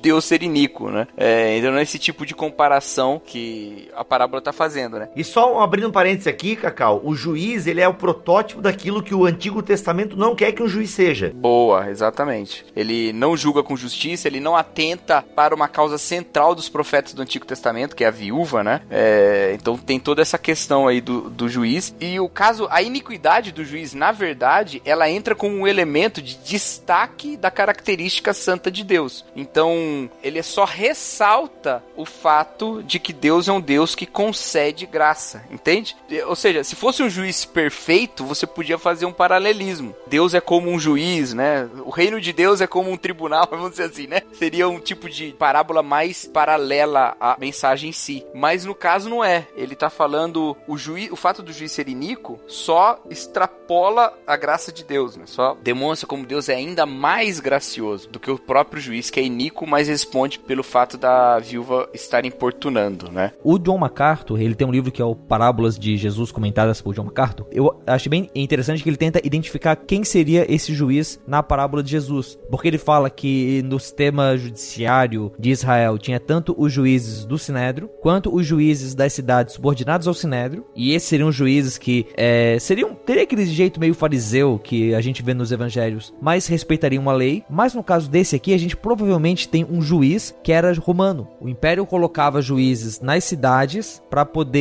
[0.00, 1.06] Deus ser iníquo, né?
[1.16, 5.08] É, então não é esse tipo de comparação que a parábola está fazendo, né?
[5.14, 9.14] E só abrindo um parênteses aqui, Cacau, o juiz, ele é o protótipo daquilo que
[9.14, 11.32] o Antigo Testamento não quer que um juiz seja.
[11.34, 12.64] Boa, exatamente.
[12.74, 17.22] Ele não julga com justiça, ele não atenta para uma causa central dos profetas do
[17.22, 18.82] Antigo Testamento, que é a viúva, né?
[18.90, 21.94] É, então tem toda essa questão aí do, do juiz.
[22.00, 26.36] E o caso, a iniquidade do juiz, na verdade, ela entra como um elemento de
[26.36, 29.24] destaque da característica santa de Deus.
[29.34, 35.44] Então, ele só ressalta o fato de que Deus é um Deus que concede graça,
[35.50, 35.96] entende?
[36.26, 39.94] Ou seja, se fosse um juiz perfeito, você podia fazer um paralelismo.
[40.06, 41.68] Deus é como um juiz, né?
[41.84, 44.22] O reino de Deus é como um tribunal, vamos dizer assim, né?
[44.32, 48.24] Seria um tipo de parábola mais paralela à mensagem em si.
[48.34, 49.46] Mas no caso não é.
[49.56, 54.72] Ele tá falando o juiz, o fato do juiz ser iníquo só extrapola a graça
[54.72, 55.24] de Deus, né?
[55.26, 59.22] Só demonstra como Deus é ainda mais gracioso do que o próprio juiz que é
[59.22, 63.32] iníquo, mas responde pelo fato da viúva estar importunando, né?
[63.42, 66.94] O John MacArthur, ele tem um livro que é o Parábolas de Jesus comentadas por
[66.94, 67.46] John MacArthur.
[67.50, 71.90] Eu acho bem interessante que ele tenta identificar quem seria esse juiz na parábola de
[71.90, 77.36] Jesus, porque ele fala que no sistema judiciário de Israel tinha tanto os juízes do
[77.36, 82.56] Sinédrio quanto os juízes das cidades subordinados ao Sinédrio, e esses seriam juízes que é,
[82.60, 87.12] seriam teria aquele jeito meio fariseu que a gente vê nos evangelhos, mas respeitariam a
[87.12, 87.42] lei.
[87.50, 91.26] Mas no caso desse aqui, a gente provavelmente tem um juiz que era romano.
[91.40, 94.51] O império colocava juízes nas cidades para poder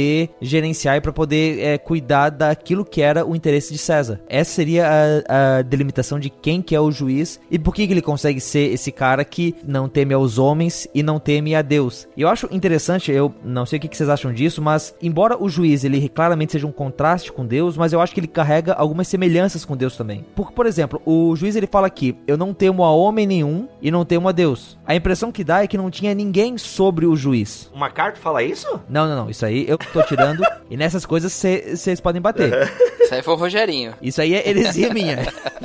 [0.41, 4.21] gerenciar e para poder é, cuidar daquilo que era o interesse de César.
[4.27, 4.87] Essa seria
[5.27, 8.39] a, a delimitação de quem que é o juiz e por que, que ele consegue
[8.39, 12.07] ser esse cara que não teme aos homens e não teme a Deus.
[12.15, 15.41] E eu acho interessante, eu não sei o que, que vocês acham disso, mas embora
[15.41, 18.73] o juiz ele claramente seja um contraste com Deus, mas eu acho que ele carrega
[18.73, 20.25] algumas semelhanças com Deus também.
[20.35, 23.91] Porque, por exemplo, o juiz ele fala aqui: Eu não temo a homem nenhum e
[23.91, 24.77] não temo a Deus.
[24.85, 27.69] A impressão que dá é que não tinha ninguém sobre o juiz.
[27.73, 28.67] O MacArthur fala isso?
[28.89, 29.29] Não, não, não.
[29.29, 30.43] Isso aí eu tô tirando.
[30.69, 32.71] e nessas coisas vocês podem bater.
[32.99, 33.93] Isso aí foi o Rogerinho.
[34.01, 35.17] Isso aí é heresia minha.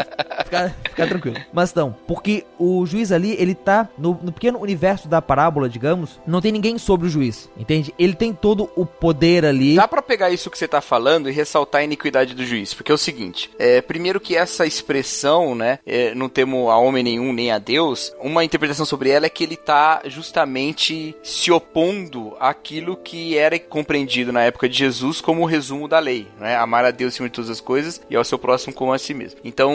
[0.88, 1.36] fica, tranquilo.
[1.52, 6.20] Mas não, porque o juiz ali, ele tá no, no, pequeno universo da parábola, digamos,
[6.26, 7.94] não tem ninguém sobre o juiz, entende?
[7.98, 9.76] Ele tem todo o poder ali.
[9.76, 12.90] Dá para pegar isso que você tá falando e ressaltar a iniquidade do juiz, porque
[12.90, 17.32] é o seguinte, é, primeiro que essa expressão, né, é, não temo a homem nenhum
[17.32, 22.96] nem a Deus, uma interpretação sobre ela é que ele tá justamente se opondo àquilo
[22.96, 26.56] que era compreendido na época de Jesus como o resumo da lei, né?
[26.56, 29.14] Amar a Deus acima de todas as coisas e ao seu próximo como a si
[29.14, 29.40] mesmo.
[29.44, 29.72] Então,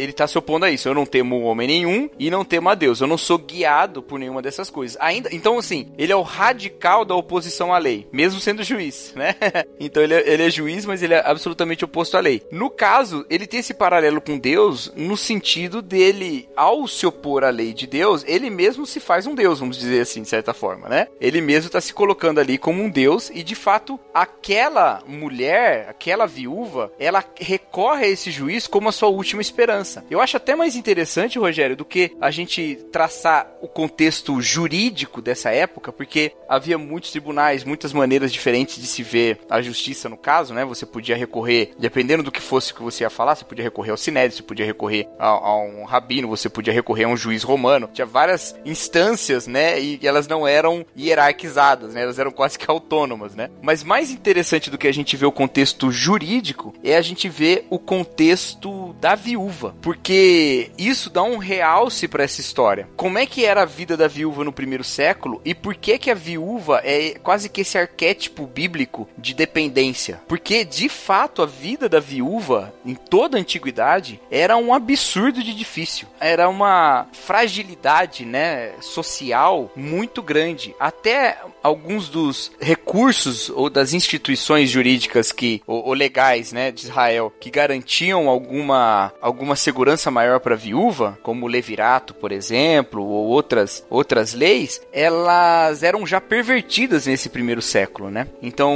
[0.00, 0.88] ele tá se opondo a isso.
[0.88, 3.00] Eu não temo homem nenhum e não temo a Deus.
[3.00, 4.96] Eu não sou guiado por nenhuma dessas coisas.
[5.00, 9.34] Ainda, então assim, ele é o radical da oposição à lei, mesmo sendo juiz, né?
[9.78, 12.42] então ele é, ele é juiz, mas ele é absolutamente oposto à lei.
[12.50, 17.50] No caso, ele tem esse paralelo com Deus no sentido dele, ao se opor à
[17.50, 20.88] lei de Deus, ele mesmo se faz um Deus, vamos dizer assim, de certa forma,
[20.88, 21.08] né?
[21.20, 26.26] Ele mesmo está se colocando ali como um Deus e de fato aquela mulher, aquela
[26.26, 29.79] viúva, ela recorre a esse juiz como a sua última esperança.
[30.10, 35.50] Eu acho até mais interessante, Rogério, do que a gente traçar o contexto jurídico dessa
[35.50, 40.54] época, porque havia muitos tribunais, muitas maneiras diferentes de se ver a justiça no caso,
[40.54, 40.64] né?
[40.64, 43.96] Você podia recorrer, dependendo do que fosse que você ia falar, você podia recorrer ao
[43.96, 47.88] Sinédrio, você podia recorrer a, a um rabino, você podia recorrer a um juiz romano.
[47.92, 49.80] Tinha várias instâncias, né?
[49.80, 52.02] E elas não eram hierarquizadas, né?
[52.02, 53.50] Elas eram quase que autônomas, né?
[53.62, 57.66] Mas mais interessante do que a gente ver o contexto jurídico é a gente ver
[57.70, 62.88] o contexto da viúva, porque isso dá um realce para essa história.
[62.96, 66.10] Como é que era a vida da viúva no primeiro século e por que que
[66.10, 70.20] a viúva é quase que esse arquétipo bíblico de dependência?
[70.28, 75.54] Porque de fato a vida da viúva em toda a antiguidade era um absurdo de
[75.54, 76.08] difícil.
[76.18, 80.74] Era uma fragilidade, né, social muito grande.
[80.78, 87.32] Até alguns dos recursos ou das instituições jurídicas que ou, ou legais, né, de Israel
[87.38, 93.26] que garantiam alguma alguma segurança maior para a viúva, como o levirato, por exemplo, ou
[93.28, 98.26] outras outras leis, elas eram já pervertidas nesse primeiro século, né?
[98.42, 98.74] Então,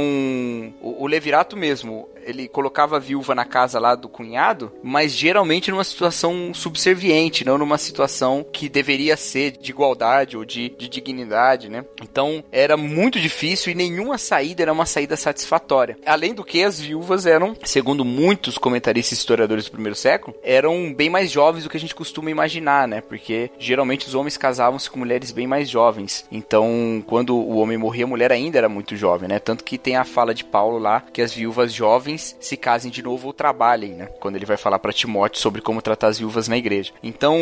[0.81, 5.71] o, o levirato mesmo, ele colocava a viúva na casa lá do cunhado, mas geralmente
[5.71, 11.69] numa situação subserviente, não numa situação que deveria ser de igualdade ou de, de dignidade,
[11.69, 11.85] né?
[12.01, 15.97] Então era muito difícil e nenhum nenhuma saída era uma saída satisfatória.
[16.05, 20.93] Além do que, as viúvas eram, segundo muitos comentaristas e historiadores do primeiro século, eram
[20.93, 23.01] bem mais jovens do que a gente costuma imaginar, né?
[23.01, 26.25] Porque geralmente os homens casavam-se com mulheres bem mais jovens.
[26.31, 29.39] Então, quando o homem morria, a mulher ainda era muito jovem, né?
[29.39, 33.01] Tanto que tem a fala de Paulo lá que as viúvas jovens se casem de
[33.01, 34.05] novo ou trabalhem, né?
[34.19, 36.93] Quando ele vai falar para Timóteo sobre como tratar as viúvas na igreja.
[37.03, 37.37] Então,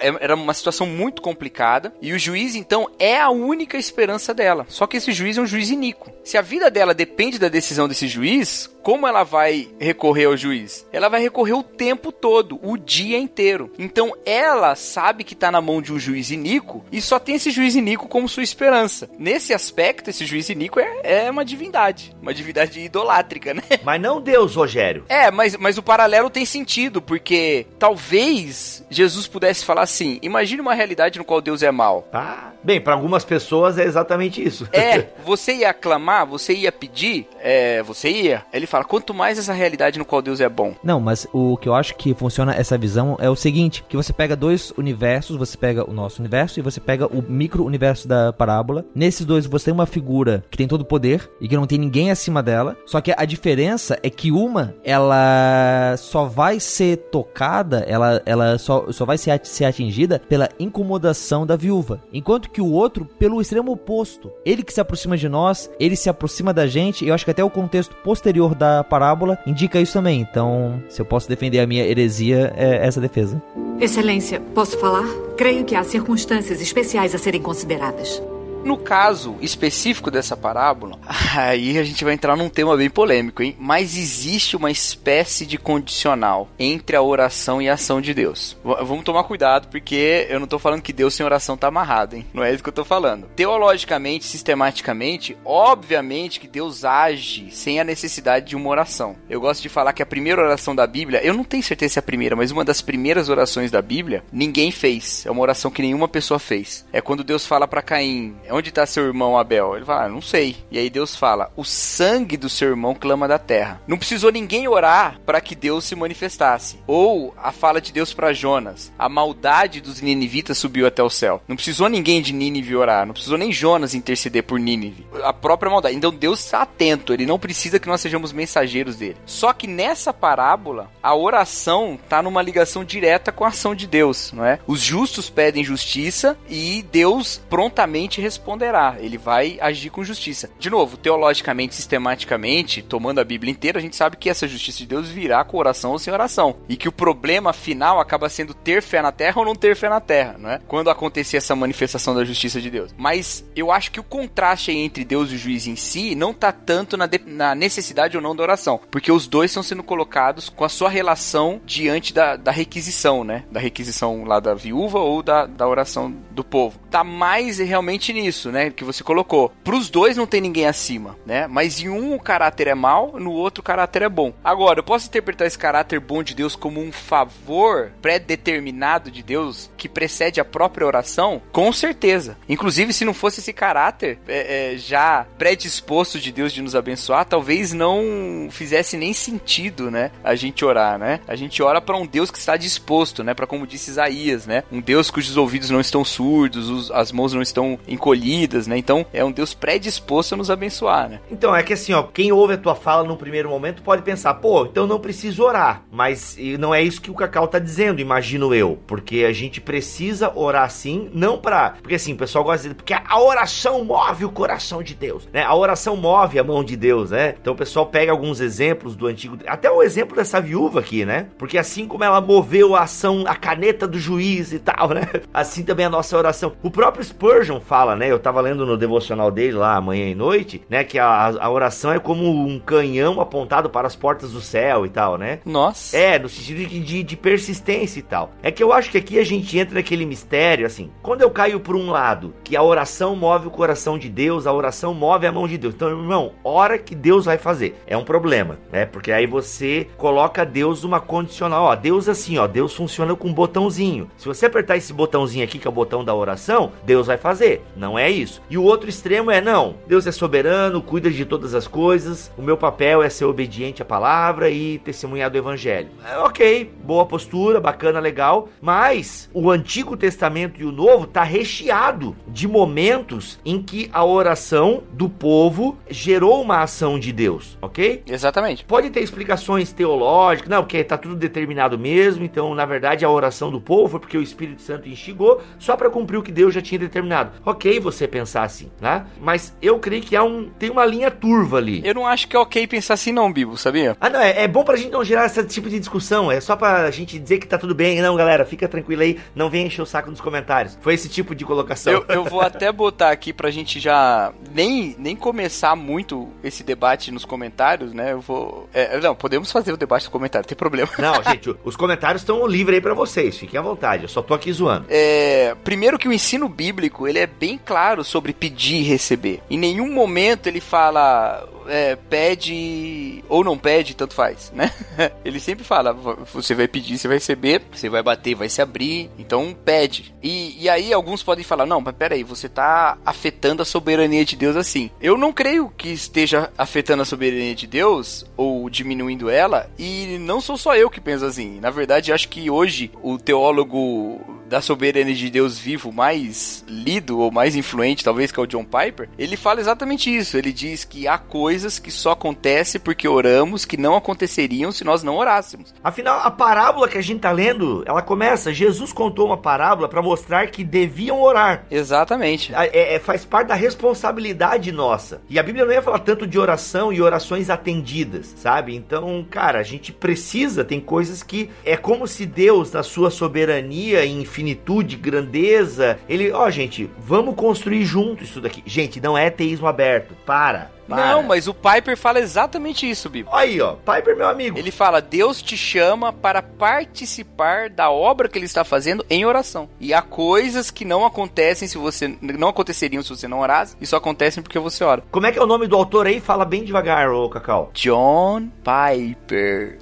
[0.00, 4.66] é, era uma situação muito complicada e o juiz, então, é a única esperança dela.
[4.68, 6.10] Só que esse juiz é um juiz iníquo.
[6.24, 10.86] Se a vida dela depende da decisão desse juiz, como ela vai recorrer ao juiz?
[10.92, 13.72] Ela vai recorrer o tempo todo, o dia inteiro.
[13.78, 17.50] Então ela sabe que está na mão de um juiz iníquo e só tem esse
[17.50, 19.08] juiz iníquo como sua esperança.
[19.18, 23.62] Nesse aspecto, esse juiz iníquo é, é uma divindade, uma divindade idolátrica, né?
[23.84, 25.04] Mas não Deus, Rogério.
[25.08, 30.74] É, mas, mas o paralelo tem sentido, porque talvez Jesus pudesse falar assim: imagine uma
[30.74, 32.08] realidade no qual Deus é mal.
[32.12, 34.68] Ah, bem, para algumas pessoas é exatamente isso.
[34.72, 35.70] É, você ia
[36.12, 38.44] clamar, você ia pedir, é, você ia.
[38.52, 40.74] Ele fala, quanto mais essa realidade no qual Deus é bom.
[40.84, 44.12] Não, mas o que eu acho que funciona essa visão é o seguinte, que você
[44.12, 48.84] pega dois universos, você pega o nosso universo e você pega o micro-universo da parábola.
[48.94, 51.78] Nesses dois você tem uma figura que tem todo o poder e que não tem
[51.78, 57.84] ninguém acima dela, só que a diferença é que uma, ela só vai ser tocada,
[57.88, 62.70] ela, ela só, só vai ser, ser atingida pela incomodação da viúva, enquanto que o
[62.70, 64.30] outro, pelo extremo oposto.
[64.44, 67.30] Ele que se aproxima de nós, ele se aproxima da gente, e eu acho que
[67.30, 70.20] até o contexto posterior da parábola indica isso também.
[70.20, 73.40] Então, se eu posso defender a minha heresia, é essa defesa.
[73.80, 75.06] Excelência, posso falar?
[75.36, 78.22] Creio que há circunstâncias especiais a serem consideradas.
[78.64, 80.98] No caso específico dessa parábola,
[81.36, 83.56] aí a gente vai entrar num tema bem polêmico, hein?
[83.58, 88.56] Mas existe uma espécie de condicional entre a oração e a ação de Deus.
[88.64, 92.16] V vamos tomar cuidado, porque eu não tô falando que Deus sem oração tá amarrado,
[92.16, 92.26] hein?
[92.32, 93.26] Não é isso que eu tô falando.
[93.34, 99.16] Teologicamente, sistematicamente, obviamente que Deus age sem a necessidade de uma oração.
[99.28, 101.98] Eu gosto de falar que a primeira oração da Bíblia, eu não tenho certeza se
[101.98, 105.26] é a primeira, mas uma das primeiras orações da Bíblia, ninguém fez.
[105.26, 106.86] É uma oração que nenhuma pessoa fez.
[106.92, 109.76] É quando Deus fala para Caim: onde está seu irmão Abel?
[109.76, 110.56] Ele fala, ah, não sei.
[110.70, 113.80] E aí Deus fala, o sangue do seu irmão clama da terra.
[113.86, 116.78] Não precisou ninguém orar para que Deus se manifestasse.
[116.86, 121.42] Ou a fala de Deus para Jonas, a maldade dos ninivitas subiu até o céu.
[121.48, 125.06] Não precisou ninguém de Nínive orar, não precisou nem Jonas interceder por Nínive.
[125.22, 125.96] A própria maldade.
[125.96, 129.16] Então Deus está atento, ele não precisa que nós sejamos mensageiros dele.
[129.26, 134.32] Só que nessa parábola, a oração está numa ligação direta com a ação de Deus,
[134.32, 134.58] não é?
[134.66, 140.50] Os justos pedem justiça e Deus prontamente responde responderá, ele vai agir com justiça.
[140.58, 144.86] De novo, teologicamente, sistematicamente, tomando a Bíblia inteira, a gente sabe que essa justiça de
[144.86, 146.56] Deus virá com oração ou sem oração.
[146.68, 149.88] E que o problema final acaba sendo ter fé na terra ou não ter fé
[149.88, 150.58] na terra, não é?
[150.66, 152.92] Quando acontecer essa manifestação da justiça de Deus.
[152.98, 156.50] Mas eu acho que o contraste entre Deus e o juiz em si não tá
[156.50, 160.64] tanto na, na necessidade ou não da oração, porque os dois estão sendo colocados com
[160.64, 163.44] a sua relação diante da, da requisição, né?
[163.52, 166.80] Da requisição lá da viúva ou da, da oração do povo.
[166.90, 168.70] Tá mais realmente nisso isso, né?
[168.70, 169.52] Que você colocou.
[169.62, 171.46] Pros dois não tem ninguém acima, né?
[171.46, 174.32] Mas em um o caráter é mal, no outro o caráter é bom.
[174.42, 179.70] Agora, eu posso interpretar esse caráter bom de Deus como um favor pré-determinado de Deus
[179.76, 181.42] que precede a própria oração?
[181.52, 182.36] Com certeza.
[182.48, 187.26] Inclusive, se não fosse esse caráter é, é, já predisposto de Deus de nos abençoar,
[187.26, 190.10] talvez não fizesse nem sentido, né?
[190.24, 191.20] A gente orar, né?
[191.28, 193.34] A gente ora para um Deus que está disposto, né?
[193.34, 194.64] Para como disse Isaías, né?
[194.72, 198.21] Um Deus cujos ouvidos não estão surdos, os, as mãos não estão encolhidas
[198.66, 198.78] né?
[198.78, 201.20] Então é um Deus predisposto a nos abençoar, né?
[201.30, 204.34] Então é que assim, ó, quem ouve a tua fala no primeiro momento pode pensar,
[204.34, 205.82] pô, então não preciso orar.
[205.90, 208.78] Mas não é isso que o Cacau tá dizendo, imagino eu.
[208.86, 211.74] Porque a gente precisa orar sim, não pra.
[211.80, 215.28] Porque assim, o pessoal gosta de dizer, porque a oração move o coração de Deus,
[215.32, 215.42] né?
[215.42, 217.34] A oração move a mão de Deus, né?
[217.40, 219.38] Então o pessoal pega alguns exemplos do antigo.
[219.46, 221.26] Até o exemplo dessa viúva aqui, né?
[221.38, 225.02] Porque assim como ela moveu a ação, a caneta do juiz e tal, né?
[225.32, 226.52] Assim também a nossa oração.
[226.62, 228.11] O próprio Spurgeon fala, né?
[228.12, 230.84] Eu tava lendo no devocional dele lá, manhã e noite, né?
[230.84, 234.88] Que a, a oração é como um canhão apontado para as portas do céu e
[234.88, 235.40] tal, né?
[235.44, 235.96] Nossa.
[235.96, 238.30] É, no sentido de, de, persistência e tal.
[238.42, 240.90] É que eu acho que aqui a gente entra naquele mistério, assim.
[241.02, 244.52] Quando eu caio por um lado, que a oração move o coração de Deus, a
[244.52, 245.74] oração move a mão de Deus.
[245.74, 247.76] Então, irmão, hora que Deus vai fazer.
[247.86, 248.86] É um problema, né?
[248.86, 251.64] Porque aí você coloca Deus numa condicional.
[251.64, 254.10] Ó, Deus assim, ó, Deus funciona com um botãozinho.
[254.16, 257.64] Se você apertar esse botãozinho aqui, que é o botão da oração, Deus vai fazer.
[257.76, 258.42] Não é é isso.
[258.50, 262.42] E o outro extremo é não, Deus é soberano, cuida de todas as coisas, o
[262.42, 265.88] meu papel é ser obediente à palavra e testemunhar do evangelho.
[266.04, 272.16] É, ok, boa postura, bacana, legal, mas o Antigo Testamento e o Novo tá recheado
[272.26, 278.02] de momentos em que a oração do povo gerou uma ação de Deus, ok?
[278.06, 278.64] Exatamente.
[278.64, 283.50] Pode ter explicações teológicas, não, porque tá tudo determinado mesmo, então na verdade a oração
[283.50, 286.60] do povo foi porque o Espírito Santo instigou só para cumprir o que Deus já
[286.60, 287.32] tinha determinado.
[287.44, 289.04] Ok, você pensar assim, né?
[289.20, 291.82] Mas eu creio que há um, tem uma linha turva ali.
[291.84, 293.96] Eu não acho que é ok pensar assim não, Bibo, sabia?
[294.00, 296.56] Ah, não, é, é bom pra gente não gerar esse tipo de discussão, é só
[296.56, 298.00] pra gente dizer que tá tudo bem.
[298.00, 300.78] Não, galera, fica tranquilo aí, não vem encher o saco nos comentários.
[300.80, 301.92] Foi esse tipo de colocação.
[301.92, 307.10] Eu, eu vou até botar aqui pra gente já nem, nem começar muito esse debate
[307.10, 308.12] nos comentários, né?
[308.12, 308.68] Eu vou.
[308.72, 310.90] É, não, podemos fazer o debate nos comentários, não tem problema.
[310.98, 314.34] Não, gente, os comentários estão livres aí pra vocês, fiquem à vontade, eu só tô
[314.34, 314.86] aqui zoando.
[314.88, 317.71] É, primeiro que o ensino bíblico, ele é bem claro
[318.04, 319.42] sobre pedir e receber.
[319.50, 324.70] Em nenhum momento ele fala é, pede ou não pede, tanto faz, né?
[325.24, 329.10] Ele sempre fala, você vai pedir, você vai receber, você vai bater, vai se abrir,
[329.18, 330.14] então pede.
[330.22, 334.36] E, e aí alguns podem falar, não, mas peraí, você tá afetando a soberania de
[334.36, 334.90] Deus assim.
[335.00, 340.40] Eu não creio que esteja afetando a soberania de Deus ou diminuindo ela, e não
[340.40, 341.60] sou só eu que penso assim.
[341.60, 347.30] Na verdade, acho que hoje o teólogo da soberania de Deus vivo mais lido ou
[347.30, 350.36] mais influente, talvez, que é o John Piper, ele fala exatamente isso.
[350.36, 355.02] Ele diz que há coisas que só acontecem porque oramos que não aconteceriam se nós
[355.02, 355.72] não orássemos.
[355.82, 360.02] Afinal, a parábola que a gente tá lendo, ela começa, Jesus contou uma parábola para
[360.02, 361.64] mostrar que deviam orar.
[361.70, 362.54] Exatamente.
[362.54, 365.22] É, é, faz parte da responsabilidade nossa.
[365.30, 368.76] E a Bíblia não ia falar tanto de oração e orações atendidas, sabe?
[368.76, 374.04] Então, cara, a gente precisa, tem coisas que é como se Deus, na sua soberania
[374.04, 374.10] e
[374.42, 378.62] infinitude, grandeza, ele, ó, gente, vamos construir junto isso daqui.
[378.66, 380.14] Gente, não é teísmo aberto.
[380.26, 380.70] Para.
[380.96, 381.12] Para.
[381.12, 383.30] Não, mas o Piper fala exatamente isso, Bibo.
[383.32, 384.58] Aí, ó, Piper, meu amigo.
[384.58, 389.68] Ele fala: Deus te chama para participar da obra que ele está fazendo em oração.
[389.80, 392.16] E há coisas que não acontecem se você.
[392.20, 395.02] não aconteceriam se você não orasse, e só acontecem porque você ora.
[395.10, 396.20] Como é que é o nome do autor aí?
[396.20, 397.70] Fala bem devagar, ô Cacau.
[397.74, 399.78] John Piper.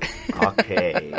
[0.47, 1.13] Ok.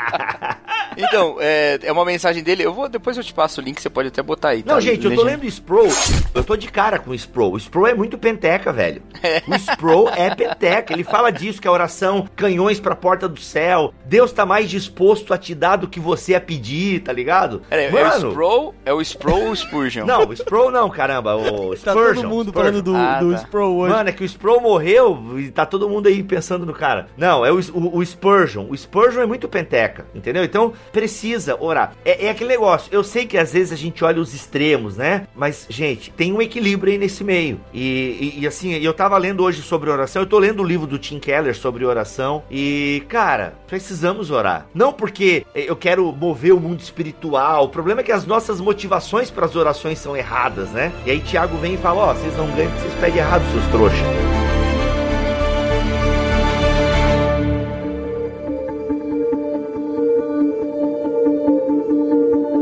[0.96, 2.62] então, é, é uma mensagem dele.
[2.64, 4.62] Eu vou depois eu te passo o link, você pode até botar aí.
[4.62, 4.72] Tá?
[4.72, 5.88] Não, gente, eu tô lendo Sproul.
[6.34, 7.54] Eu tô de cara com o Sproul.
[7.54, 9.02] O Sproul é muito penteca, velho.
[9.46, 10.92] O Sproul é penteca.
[10.92, 13.92] Ele fala disso, que a oração, canhões pra porta do céu.
[14.04, 17.62] Deus tá mais disposto a te dar do que você a pedir, tá ligado?
[17.70, 20.06] É, Mano, é o Sproul, é o Sproul ou o Spurgeon?
[20.06, 21.36] Não, o Sproul não, caramba.
[21.36, 21.84] O Spurgeon.
[21.84, 22.52] Tá todo mundo Spurgeon.
[22.52, 23.38] falando do, ah, do tá.
[23.38, 23.94] Sproul hoje.
[23.94, 27.08] Mano, é que o Sproul morreu e tá todo mundo aí pensando no cara.
[27.16, 28.66] Não, é o, o, o Spurgeon.
[28.68, 30.44] O Spurgeon é muito penteca, entendeu?
[30.44, 31.92] Então, precisa orar.
[32.04, 32.88] É, é aquele negócio.
[32.92, 35.26] Eu sei que às vezes a gente olha os extremos, né?
[35.34, 37.60] Mas, gente, tem um equilíbrio aí nesse meio.
[37.72, 40.22] E, e, e assim, eu tava lendo hoje sobre oração.
[40.22, 42.42] Eu tô lendo o livro do Tim Keller sobre oração.
[42.50, 44.66] E, cara, precisamos orar.
[44.74, 47.64] Não porque eu quero mover o mundo espiritual.
[47.64, 50.92] O problema é que as nossas motivações para as orações são erradas, né?
[51.04, 53.42] E aí Tiago vem e fala: Ó, oh, vocês não ganham porque vocês pedem errado,
[53.52, 54.34] seus trouxas.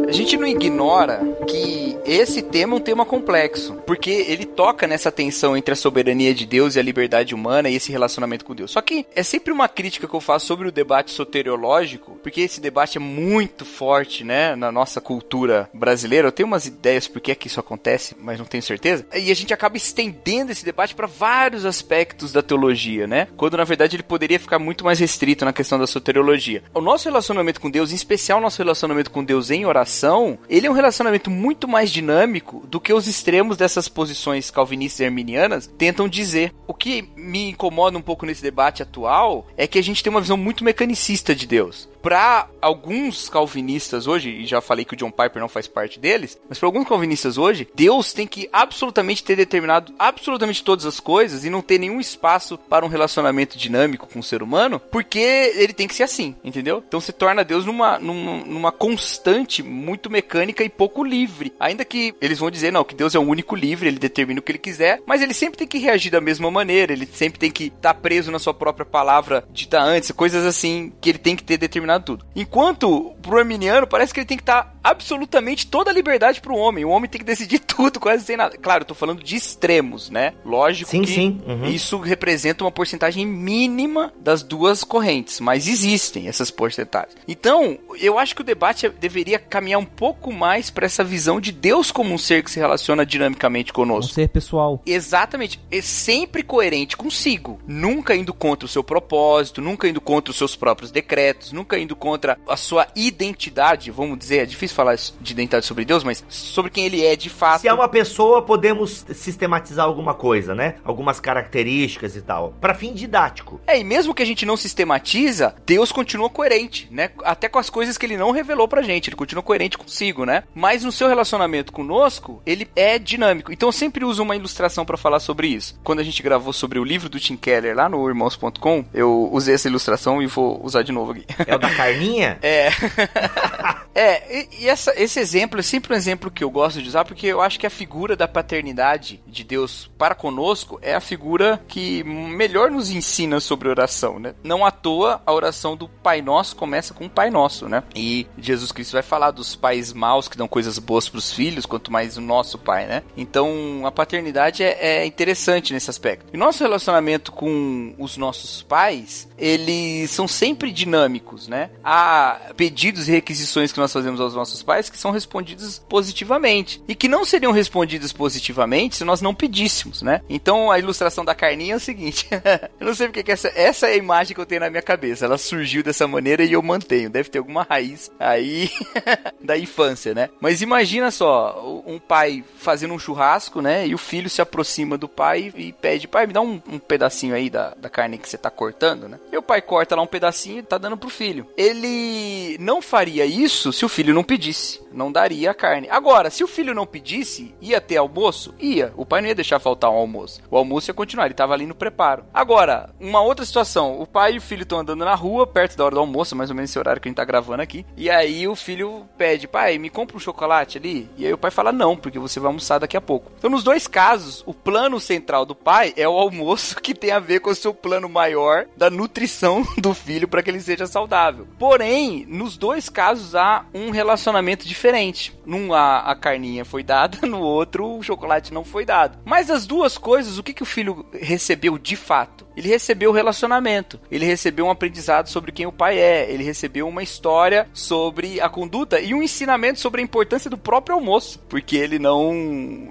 [0.09, 5.13] A gente não ignora que esse tema é um tema complexo, porque ele toca nessa
[5.13, 8.71] tensão entre a soberania de Deus e a liberdade humana e esse relacionamento com Deus.
[8.73, 12.61] Só que é sempre uma crítica que eu faço sobre o debate soteriológico, porque esse
[12.61, 16.29] debate é muito forte, né, na nossa cultura brasileira.
[16.29, 19.05] Eu tenho umas ideias por que é que isso acontece, mas não tenho certeza.
[19.15, 23.29] E a gente acaba estendendo esse debate para vários aspectos da teologia, né?
[23.37, 26.63] Quando na verdade ele poderia ficar muito mais restrito na questão da soteriologia.
[26.75, 30.67] O nosso relacionamento com Deus, em especial o nosso relacionamento com Deus em oração, ele
[30.67, 35.67] é um relacionamento muito mais dinâmico do que os extremos dessas posições calvinistas e arminianas
[35.79, 36.53] tentam dizer.
[36.67, 40.21] O que me incomoda um pouco nesse debate atual é que a gente tem uma
[40.21, 45.11] visão muito mecanicista de Deus para alguns calvinistas hoje, e já falei que o John
[45.11, 49.37] Piper não faz parte deles, mas para alguns calvinistas hoje, Deus tem que absolutamente ter
[49.37, 54.19] determinado absolutamente todas as coisas e não ter nenhum espaço para um relacionamento dinâmico com
[54.19, 55.19] o ser humano, porque
[55.57, 56.83] ele tem que ser assim, entendeu?
[56.87, 61.53] Então se torna Deus numa, numa, numa constante muito mecânica e pouco livre.
[61.59, 64.43] Ainda que eles vão dizer, não, que Deus é o único livre, ele determina o
[64.43, 67.51] que ele quiser, mas ele sempre tem que reagir da mesma maneira, ele sempre tem
[67.51, 71.37] que estar tá preso na sua própria palavra dita antes, coisas assim que ele tem
[71.37, 72.25] que ter determinado tudo.
[72.35, 76.57] Enquanto pro arminiano parece que ele tem que estar tá absolutamente toda a liberdade pro
[76.57, 76.85] homem.
[76.85, 78.57] O homem tem que decidir tudo, quase sem nada.
[78.57, 80.35] Claro, eu tô falando de extremos, né?
[80.45, 81.41] Lógico sim, que sim.
[81.47, 81.67] Uhum.
[81.67, 87.17] isso representa uma porcentagem mínima das duas correntes, mas existem essas porcentagens.
[87.29, 91.53] Então, eu acho que o debate deveria caminhar um pouco mais para essa visão de
[91.53, 94.13] Deus como um ser que se relaciona dinamicamente conosco.
[94.13, 94.83] Um ser pessoal.
[94.85, 95.61] Exatamente.
[95.71, 97.61] É sempre coerente consigo.
[97.67, 101.97] Nunca indo contra o seu propósito, nunca indo contra os seus próprios decretos, nunca indo
[101.97, 103.91] contra a sua identidade.
[103.91, 107.29] Vamos dizer, é difícil falar de identidade sobre Deus, mas sobre quem ele é de
[107.29, 107.61] fato.
[107.61, 110.77] Se é uma pessoa, podemos sistematizar alguma coisa, né?
[110.85, 112.55] Algumas características e tal.
[112.61, 113.61] Para fim didático.
[113.67, 117.11] É, e mesmo que a gente não sistematiza, Deus continua coerente, né?
[117.25, 119.09] Até com as coisas que ele não revelou pra gente.
[119.09, 120.45] Ele continua coerente consigo, né?
[120.55, 123.53] Mas no seu relacionamento conosco, ele é dinâmico.
[123.53, 125.79] Então eu sempre uso uma ilustração para falar sobre isso.
[125.83, 129.55] Quando a gente gravou sobre o livro do Tim Keller lá no irmãos.com, eu usei
[129.55, 131.25] essa ilustração e vou usar de novo aqui.
[131.47, 132.39] É o da carninha?
[132.43, 132.71] é.
[133.95, 137.05] é, e, e essa, esse exemplo é sempre um exemplo que eu gosto de usar
[137.05, 141.61] porque eu acho que a figura da paternidade de Deus para conosco é a figura
[141.69, 144.35] que melhor nos ensina sobre oração, né?
[144.43, 147.83] Não à toa a oração do Pai Nosso começa com o Pai Nosso, né?
[147.95, 151.67] E Jesus Cristo vai falar dos pais maus que dão coisas boas para os filhos,
[151.67, 153.03] quanto mais o nosso Pai, né?
[153.17, 156.27] Então a paternidade é, é interessante nesse aspecto.
[156.33, 161.71] E nosso relacionamento com os nossos pais, eles são sempre dinâmicos, né?
[161.85, 166.95] Há pedidos e requisições que nós fazemos aos nossos pais que são respondidos positivamente e
[166.95, 170.23] que não seriam respondidos positivamente se nós não pedíssemos, né?
[170.29, 172.29] Então a ilustração da carninha é o seguinte:
[172.81, 174.83] eu não sei porque que essa, essa é a imagem que eu tenho na minha
[174.83, 175.25] cabeça.
[175.25, 177.11] Ela surgiu dessa maneira e eu mantenho.
[177.11, 178.71] Deve ter alguma raiz aí
[179.43, 180.29] da infância, né?
[180.41, 183.87] Mas imagina só, um pai fazendo um churrasco, né?
[183.87, 187.35] E o filho se aproxima do pai e pede: pai, me dá um, um pedacinho
[187.35, 189.19] aí da, da carne que você tá cortando, né?
[189.33, 191.47] E o pai corta lá um pedacinho e tá dando pro filho.
[191.57, 194.83] Ele não faria isso se o filho não pedisse.
[194.93, 195.89] Não daria a carne.
[195.91, 198.55] Agora, se o filho não pedisse, ia ter almoço?
[198.61, 198.93] Ia.
[198.97, 200.41] O pai não ia deixar faltar um almoço.
[200.51, 202.25] O almoço ia continuar, ele tava ali no preparo.
[202.33, 205.85] Agora, uma outra situação: o pai e o filho estão andando na rua, perto da
[205.85, 207.87] hora do almoço, mais ou menos esse horário que a gente tá gravando aqui.
[207.97, 211.11] E aí o filho pede: pai, me compra um chocolate ali?
[211.17, 213.33] E aí o pai fala: não, porque você vai almoçar daqui a pouco.
[213.39, 217.19] Então, nos dois casos, o plano central do pai é o almoço que tem a
[217.19, 221.47] ver com o seu plano maior da nutrição do filho para que ele seja saudável.
[221.59, 225.33] Porém, nos dois casos há um relacionamento diferente.
[225.45, 229.19] Num a, a carninha foi dada, no outro o chocolate não foi dado.
[229.25, 232.47] Mas as duas coisas, o que, que o filho recebeu de fato?
[232.57, 236.89] Ele recebeu o relacionamento, ele recebeu um aprendizado sobre quem o pai é, ele recebeu
[236.89, 241.77] uma história sobre a conduta e um ensinamento sobre a importância do próprio almoço, porque
[241.77, 242.33] ele não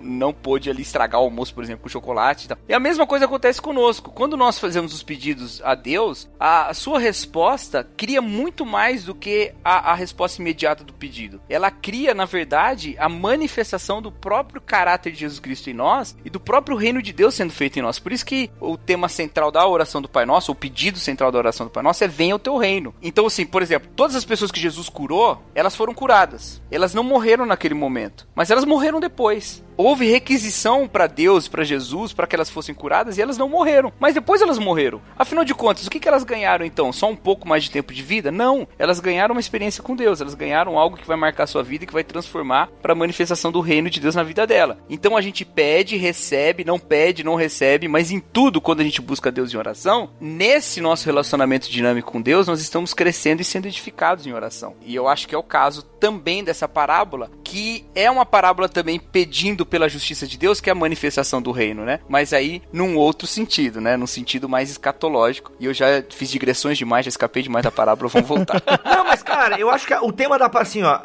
[0.02, 2.58] não pôde ali estragar o almoço, por exemplo, com chocolate e tal.
[2.68, 4.12] E a mesma coisa acontece conosco.
[4.12, 9.54] Quando nós fazemos os pedidos a Deus, a sua resposta cria muito mais do que
[9.64, 11.42] a, a resposta imediata do pedido.
[11.50, 16.30] Ela cria, na verdade, a manifestação do próprio caráter de Jesus Cristo em nós e
[16.30, 18.00] do próprio reino de Deus sendo feito em nós.
[18.00, 19.10] Por isso que o tema
[19.52, 22.08] central da oração do Pai Nosso, o pedido central da oração do Pai Nosso é
[22.08, 22.96] venha o teu reino.
[23.02, 26.62] Então, assim, por exemplo, todas as pessoas que Jesus curou, elas foram curadas.
[26.72, 29.64] Elas não morreram naquele momento, mas elas morreram depois.
[29.84, 33.92] Houve requisição para Deus, para Jesus, para que elas fossem curadas e elas não morreram.
[34.00, 35.02] Mas depois elas morreram.
[35.18, 36.94] Afinal de contas, o que, que elas ganharam então?
[36.94, 38.32] Só um pouco mais de tempo de vida?
[38.32, 38.68] Não.
[38.78, 40.22] Elas ganharam uma experiência com Deus.
[40.22, 43.52] Elas ganharam algo que vai marcar sua vida e que vai transformar para a manifestação
[43.52, 44.78] do reino de Deus na vida dela.
[44.88, 49.02] Então a gente pede, recebe, não pede, não recebe, mas em tudo, quando a gente
[49.02, 53.68] busca Deus em oração, nesse nosso relacionamento dinâmico com Deus, nós estamos crescendo e sendo
[53.68, 54.76] edificados em oração.
[54.86, 59.00] E eu acho que é o caso também dessa parábola, que é uma parábola também
[59.00, 62.02] pedindo pela justiça de Deus, que é a manifestação do reino, né?
[62.08, 63.96] Mas aí num outro sentido, né?
[63.96, 65.54] Num sentido mais escatológico.
[65.60, 68.62] E eu já fiz digressões demais, já escapei demais da parábola, vamos voltar.
[68.86, 71.00] Não, mas cara, eu acho que o tema da assim, ó,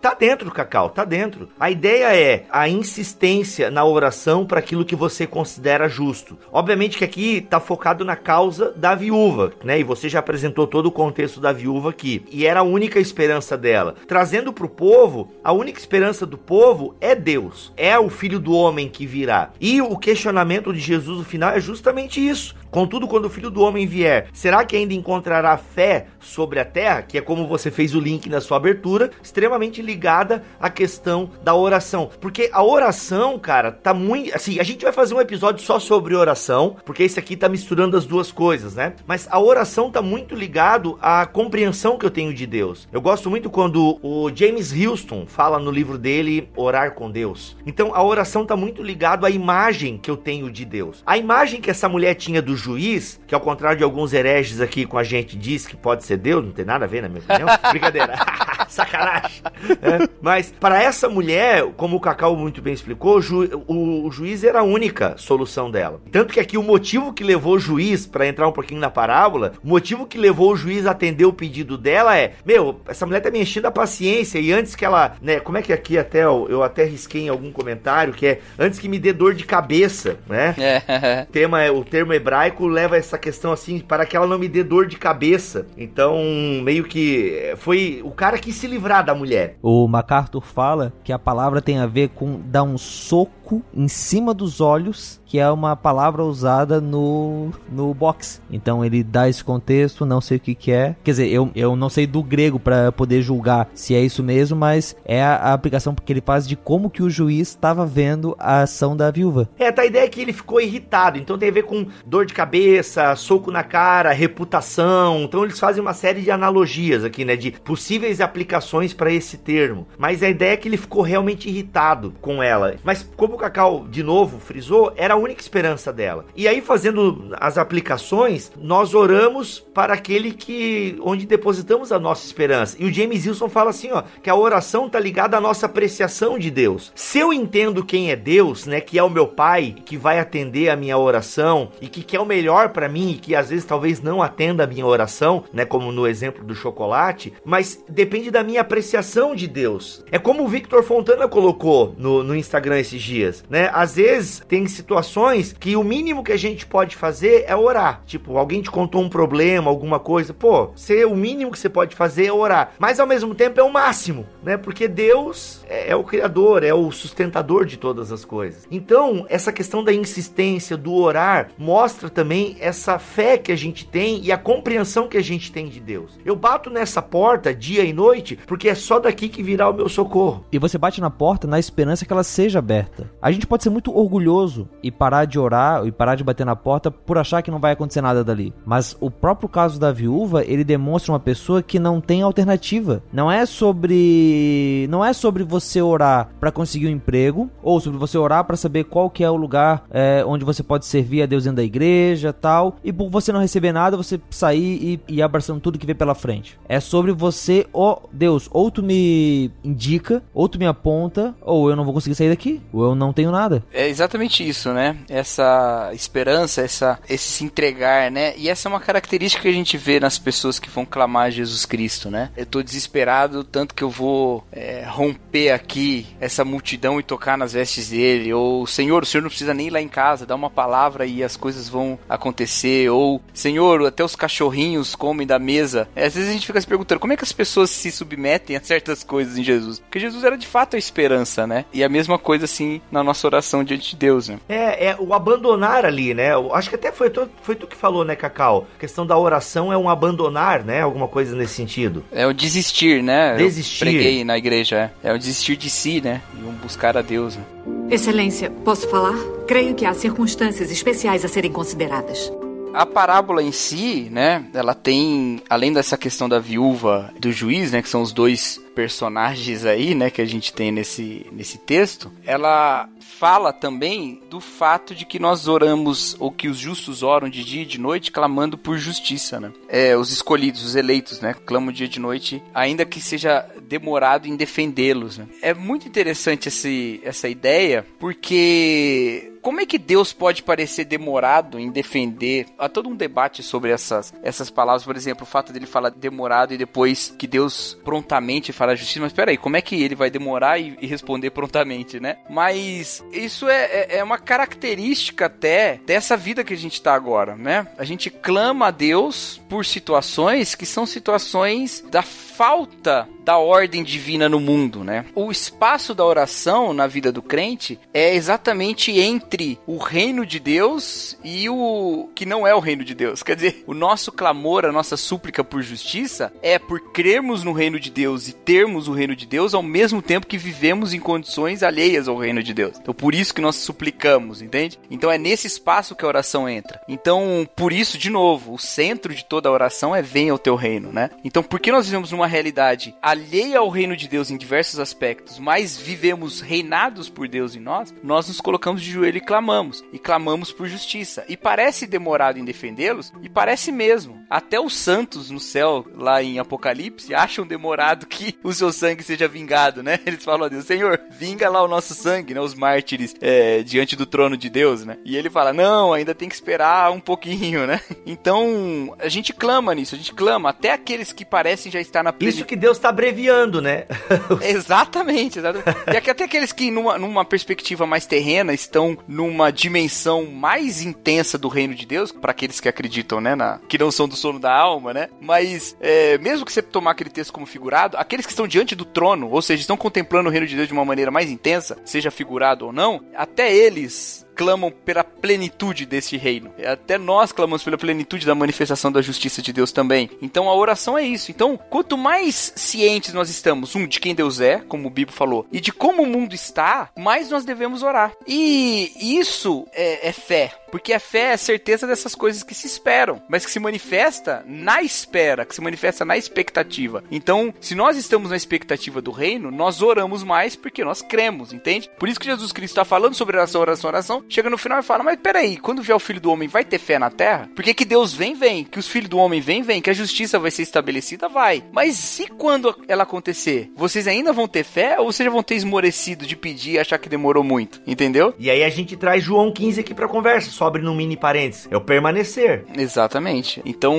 [0.00, 1.50] tá dentro, Cacau, tá dentro.
[1.60, 6.38] A ideia é a insistência na oração para aquilo que você considera justo.
[6.50, 9.78] Obviamente que aqui tá focado na causa da viúva, né?
[9.78, 12.24] E você já apresentou todo o contexto da viúva aqui.
[12.32, 13.94] E era a única esperança dela.
[14.06, 17.72] Trazendo pro povo, a única esperança do povo é Deus.
[17.76, 19.50] É o filho do homem que virá.
[19.60, 22.56] E o questionamento de Jesus no final é justamente isso.
[22.70, 27.02] Contudo, quando o filho do homem vier, será que ainda encontrará fé sobre a terra?
[27.02, 31.54] Que é como você fez o link na sua abertura, extremamente ligada à questão da
[31.54, 32.10] oração.
[32.20, 34.34] Porque a oração, cara, tá muito.
[34.34, 37.96] Assim, a gente vai fazer um episódio só sobre oração, porque esse aqui tá misturando
[37.96, 38.94] as duas coisas, né?
[39.06, 42.86] Mas a oração tá muito ligado à compreensão que eu tenho de Deus.
[42.92, 47.56] Eu gosto muito quando o James Houston fala no livro dele Orar com Deus.
[47.64, 51.02] Então, a oração está muito ligado à imagem que eu tenho de Deus.
[51.06, 54.84] A imagem que essa mulher tinha do juiz, que ao contrário de alguns hereges aqui
[54.84, 57.22] com a gente diz que pode ser Deus, não tem nada a ver na minha
[57.22, 57.48] opinião.
[57.70, 58.14] Brincadeira.
[58.68, 59.42] Sacanagem.
[59.82, 60.08] É.
[60.20, 64.60] Mas para essa mulher, como o Cacau muito bem explicou, ju o, o, juiz era
[64.60, 66.00] a única solução dela.
[66.10, 69.54] Tanto que aqui o motivo que levou o juiz, para entrar um pouquinho na parábola,
[69.62, 73.20] o motivo que levou o juiz a atender o pedido dela é: Meu, essa mulher
[73.20, 76.24] tá me enchendo a paciência e antes que ela, né, como é que aqui até
[76.24, 79.44] eu, eu até risquei em algum comentário que é antes que me dê dor de
[79.44, 80.54] cabeça, né?
[80.58, 81.22] É.
[81.22, 84.48] o, tema, é, o termo hebraico leva essa questão assim para que ela não me
[84.48, 85.66] dê dor de cabeça.
[85.76, 86.18] Então,
[86.62, 89.56] meio que foi o cara que se livrar da mulher.
[89.62, 94.34] O MacArthur fala que a palavra tem a ver com dar um soco em cima
[94.34, 98.40] dos olhos, que é uma palavra usada no, no box.
[98.50, 100.96] Então ele dá esse contexto, não sei o que, que é.
[101.02, 104.56] Quer dizer, eu, eu não sei do grego para poder julgar se é isso mesmo,
[104.56, 108.36] mas é a, a aplicação que ele faz de como que o juiz estava vendo
[108.38, 109.48] a ação da viúva.
[109.58, 112.24] É, tá a ideia é que ele ficou irritado, então tem a ver com dor
[112.24, 115.22] de cabeça, soco na cara, reputação.
[115.24, 119.88] Então eles fazem uma série de analogias aqui, né, de possíveis aplicações para esse termo.
[119.98, 122.76] Mas a ideia é que ele ficou realmente irritado com ela.
[122.84, 126.26] Mas como o Cacau de novo frisou, era a única esperança dela.
[126.36, 132.76] E aí fazendo as aplicações, nós oramos para aquele que onde depositamos a nossa esperança.
[132.78, 136.38] E o James Wilson fala assim, ó, que a oração está ligada à nossa apreciação
[136.38, 136.92] de Deus.
[136.94, 140.68] Se eu entendo quem é Deus, né, que é o meu pai, que vai atender
[140.68, 144.00] a minha oração e que quer o melhor para mim e que às vezes talvez
[144.00, 148.60] não atenda a minha oração, né, como no exemplo do chocolate, mas depende da minha
[148.60, 150.04] apreciação de Deus.
[150.12, 153.70] É como o Victor Fontana colocou no, no Instagram esses dias, né?
[153.72, 158.02] Às vezes tem situações que o mínimo que a gente pode fazer é orar.
[158.06, 161.96] Tipo, alguém te contou um problema, alguma coisa, pô, você, o mínimo que você pode
[161.96, 162.72] fazer é orar.
[162.78, 164.56] Mas ao mesmo tempo é o máximo, né?
[164.56, 168.66] Porque Deus é, é o criador, é o sustentador de todas as coisas.
[168.70, 174.20] Então, essa questão da insistência, do orar, mostra também essa fé que a gente tem
[174.24, 176.18] e a compreensão que a gente tem de Deus.
[176.24, 179.88] Eu bato nessa porta dia e noite porque é só daqui que virá o meu
[179.88, 180.44] socorro.
[180.50, 183.08] E você bate na porta na esperança que ela seja aberta.
[183.22, 186.56] A gente pode ser muito orgulhoso e parar de orar e parar de bater na
[186.56, 188.52] porta por achar que não vai acontecer nada dali.
[188.66, 193.00] Mas o próprio caso da viúva, ele demonstra uma pessoa que não tem alternativa.
[193.12, 198.18] Não é sobre não é sobre você orar para conseguir um emprego ou sobre você
[198.18, 201.44] orar para saber qual que é o lugar é, onde você pode servir a Deus
[201.44, 202.76] dentro da igreja, tal.
[202.84, 206.58] E por você não receber nada, você sair e, abraçando tudo que vem pela frente.
[206.68, 211.70] É sobre você, ó oh, Deus, ou tu me indica, ou tu me aponta, ou
[211.70, 213.62] eu não vou conseguir sair daqui, ou eu não tenho nada.
[213.72, 214.96] É exatamente isso, né?
[215.08, 218.34] Essa esperança, essa, esse se entregar, né?
[218.36, 221.30] E essa é uma característica que a gente vê nas pessoas que vão clamar a
[221.30, 222.30] Jesus Cristo, né?
[222.36, 227.52] Eu tô desesperado, tanto que eu vou é, romper aqui essa multidão e tocar nas
[227.52, 230.50] vestes dele, ou Senhor, o Senhor não precisa nem ir lá em casa, dá uma
[230.50, 235.88] palavra e as coisas vão acontecer, ou Senhor, até os cachorrinhos comem da mesa.
[235.94, 238.56] É, às vezes a gente fica se perguntando como é que as pessoas se submetem
[238.56, 241.64] a certas coisas em Jesus, porque Jesus era de fato a esperança, né?
[241.72, 244.38] E a mesma coisa assim na nossa oração diante de Deus, né?
[244.48, 246.32] É, é o abandonar ali, né?
[246.32, 248.66] Eu acho que até foi tu, foi tu que falou, né, Cacau?
[248.76, 250.82] A questão da oração é um abandonar, né?
[250.82, 252.04] Alguma coisa nesse sentido.
[252.12, 253.36] É o desistir, né?
[253.36, 253.86] Desistir.
[253.86, 255.10] Eu preguei na igreja, é.
[255.10, 256.22] É o desistir de si, né?
[256.34, 257.77] E um buscar a Deus, né?
[257.90, 259.16] Excelência, posso falar?
[259.46, 262.30] Creio que há circunstâncias especiais a serem consideradas.
[262.74, 267.80] A parábola em si, né, ela tem, além dessa questão da viúva do juiz, né,
[267.80, 272.88] que são os dois personagens aí, né, que a gente tem nesse, nesse texto, ela
[273.00, 277.62] fala também do fato de que nós oramos, ou que os justos oram de dia
[277.62, 279.50] e de noite, clamando por justiça, né?
[279.68, 284.26] É, os escolhidos, os eleitos, né, clamam dia e de noite, ainda que seja demorado
[284.26, 285.26] em defendê-los, né?
[285.42, 291.70] É muito interessante esse, essa ideia, porque como é que Deus pode parecer demorado em
[291.70, 292.48] defender?
[292.58, 296.52] Há todo um debate sobre essas, essas palavras, por exemplo, o fato dele falar demorado
[296.52, 299.00] e depois que Deus prontamente fala justiça.
[299.00, 302.18] Mas peraí, como é que ele vai demorar e, e responder prontamente, né?
[302.28, 307.34] Mas isso é, é, é, uma característica até dessa vida que a gente está agora,
[307.34, 307.68] né?
[307.78, 314.26] A gente clama a Deus por situações que são situações da falta da ordem divina
[314.26, 315.04] no mundo, né?
[315.14, 320.40] O espaço da oração na vida do crente é exatamente entre entre o reino de
[320.40, 323.22] Deus e o que não é o reino de Deus.
[323.22, 327.78] Quer dizer, o nosso clamor, a nossa súplica por justiça é por crermos no reino
[327.78, 331.62] de Deus e termos o reino de Deus ao mesmo tempo que vivemos em condições
[331.62, 332.78] alheias ao reino de Deus.
[332.80, 334.78] Então, por isso que nós suplicamos, entende?
[334.90, 336.80] Então, é nesse espaço que a oração entra.
[336.88, 340.56] Então, por isso, de novo, o centro de toda a oração é venha o teu
[340.56, 341.10] reino, né?
[341.22, 345.76] Então, porque nós vivemos numa realidade alheia ao reino de Deus em diversos aspectos, mas
[345.76, 349.84] vivemos reinados por Deus em nós, nós nos colocamos de joelho e clamamos.
[349.92, 351.24] E clamamos por justiça.
[351.28, 354.24] E parece demorado em defendê-los, e parece mesmo.
[354.30, 359.26] Até os santos no céu, lá em Apocalipse, acham demorado que o seu sangue seja
[359.26, 359.98] vingado, né?
[360.06, 362.40] Eles falam a Deus, Senhor, vinga lá o nosso sangue, né?
[362.40, 364.98] Os mártires é, diante do trono de Deus, né?
[365.04, 367.80] E ele fala, não, ainda tem que esperar um pouquinho, né?
[368.06, 370.48] Então, a gente clama nisso, a gente clama.
[370.48, 373.84] Até aqueles que parecem já estar na Isso que Deus está abreviando, né?
[374.40, 375.68] exatamente, exatamente.
[375.92, 381.48] E até aqueles que, numa, numa perspectiva mais terrena, estão numa dimensão mais intensa do
[381.48, 383.34] reino de Deus, para aqueles que acreditam, né?
[383.34, 385.08] Na, que não são do sono da alma, né?
[385.20, 388.84] Mas, é, mesmo que você tomar aquele texto como figurado, aqueles que estão diante do
[388.84, 392.10] trono, ou seja, estão contemplando o reino de Deus de uma maneira mais intensa, seja
[392.10, 396.52] figurado ou não, até eles clamam pela plenitude desse reino.
[396.64, 400.08] Até nós clamamos pela plenitude da manifestação da justiça de Deus também.
[400.22, 401.32] Então a oração é isso.
[401.32, 405.44] Então, quanto mais cientes nós estamos, um, de quem Deus é, como o Bíblia falou,
[405.50, 408.12] e de como o mundo está, mais nós devemos orar.
[408.28, 410.52] E isso é, é fé.
[410.70, 414.44] Porque a fé é a certeza dessas coisas que se esperam, mas que se manifesta
[414.46, 417.02] na espera, que se manifesta na expectativa.
[417.10, 421.90] Então, se nós estamos na expectativa do reino, nós oramos mais porque nós cremos, entende?
[421.98, 424.24] Por isso que Jesus Cristo está falando sobre oração, oração, oração.
[424.28, 426.78] Chega no final e fala: Mas peraí, quando vier o filho do homem, vai ter
[426.78, 427.48] fé na terra?
[427.54, 428.64] Porque que Deus vem, vem.
[428.64, 429.80] Que os filhos do homem vem, vem.
[429.80, 431.64] Que a justiça vai ser estabelecida, vai.
[431.72, 433.70] Mas e quando ela acontecer?
[433.76, 436.98] Vocês ainda vão ter fé ou vocês já vão ter esmorecido de pedir e achar
[436.98, 437.80] que demorou muito?
[437.86, 438.34] Entendeu?
[438.38, 441.68] E aí a gente traz João 15 aqui pra conversa sobre no mini parênteses.
[441.70, 442.64] É o permanecer.
[442.76, 443.62] Exatamente.
[443.64, 443.96] Então,